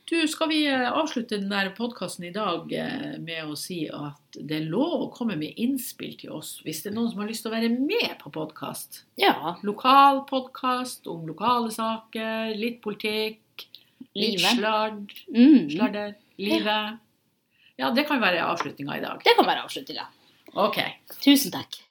Du, 0.09 0.29
skal 0.29 0.49
vi 0.49 0.63
eh, 0.67 0.87
avslutte 0.93 1.37
den 1.37 1.51
der 1.53 1.69
podkasten 1.77 2.25
i 2.25 2.31
dag 2.33 2.71
eh, 2.73 3.19
med 3.21 3.51
å 3.51 3.57
si 3.61 3.83
at 3.93 4.39
det 4.41 4.57
er 4.63 4.69
lov 4.71 5.03
å 5.05 5.09
komme 5.13 5.37
med 5.37 5.59
innspill 5.61 6.15
til 6.21 6.33
oss 6.39 6.55
hvis 6.65 6.81
det 6.85 6.93
er 6.93 6.97
noen 6.97 7.11
som 7.13 7.21
har 7.21 7.29
lyst 7.29 7.45
til 7.45 7.51
å 7.53 7.57
være 7.57 7.69
med 7.75 8.15
på 8.23 8.33
podkast? 8.33 9.03
Ja. 9.21 9.35
Lokal 9.69 10.23
podkast 10.31 11.11
om 11.13 11.27
lokale 11.29 11.69
saker, 11.75 12.55
litt 12.57 12.81
politikk, 12.85 13.67
litt 14.17 14.39
Livet. 14.39 14.55
sladd, 14.57 15.13
Mm. 15.29 15.69
sladder, 15.77 16.15
livet. 16.41 16.99
Ja, 17.79 17.91
det 17.95 18.07
kan 18.09 18.23
være 18.25 18.41
avslutninga 18.49 18.97
i 18.97 19.05
dag. 19.05 19.21
Det 19.23 19.37
kan 19.37 19.47
være 19.47 19.67
avslutninga. 19.69 20.09
Ok. 20.57 20.81
Tusen 21.21 21.53
takk. 21.53 21.83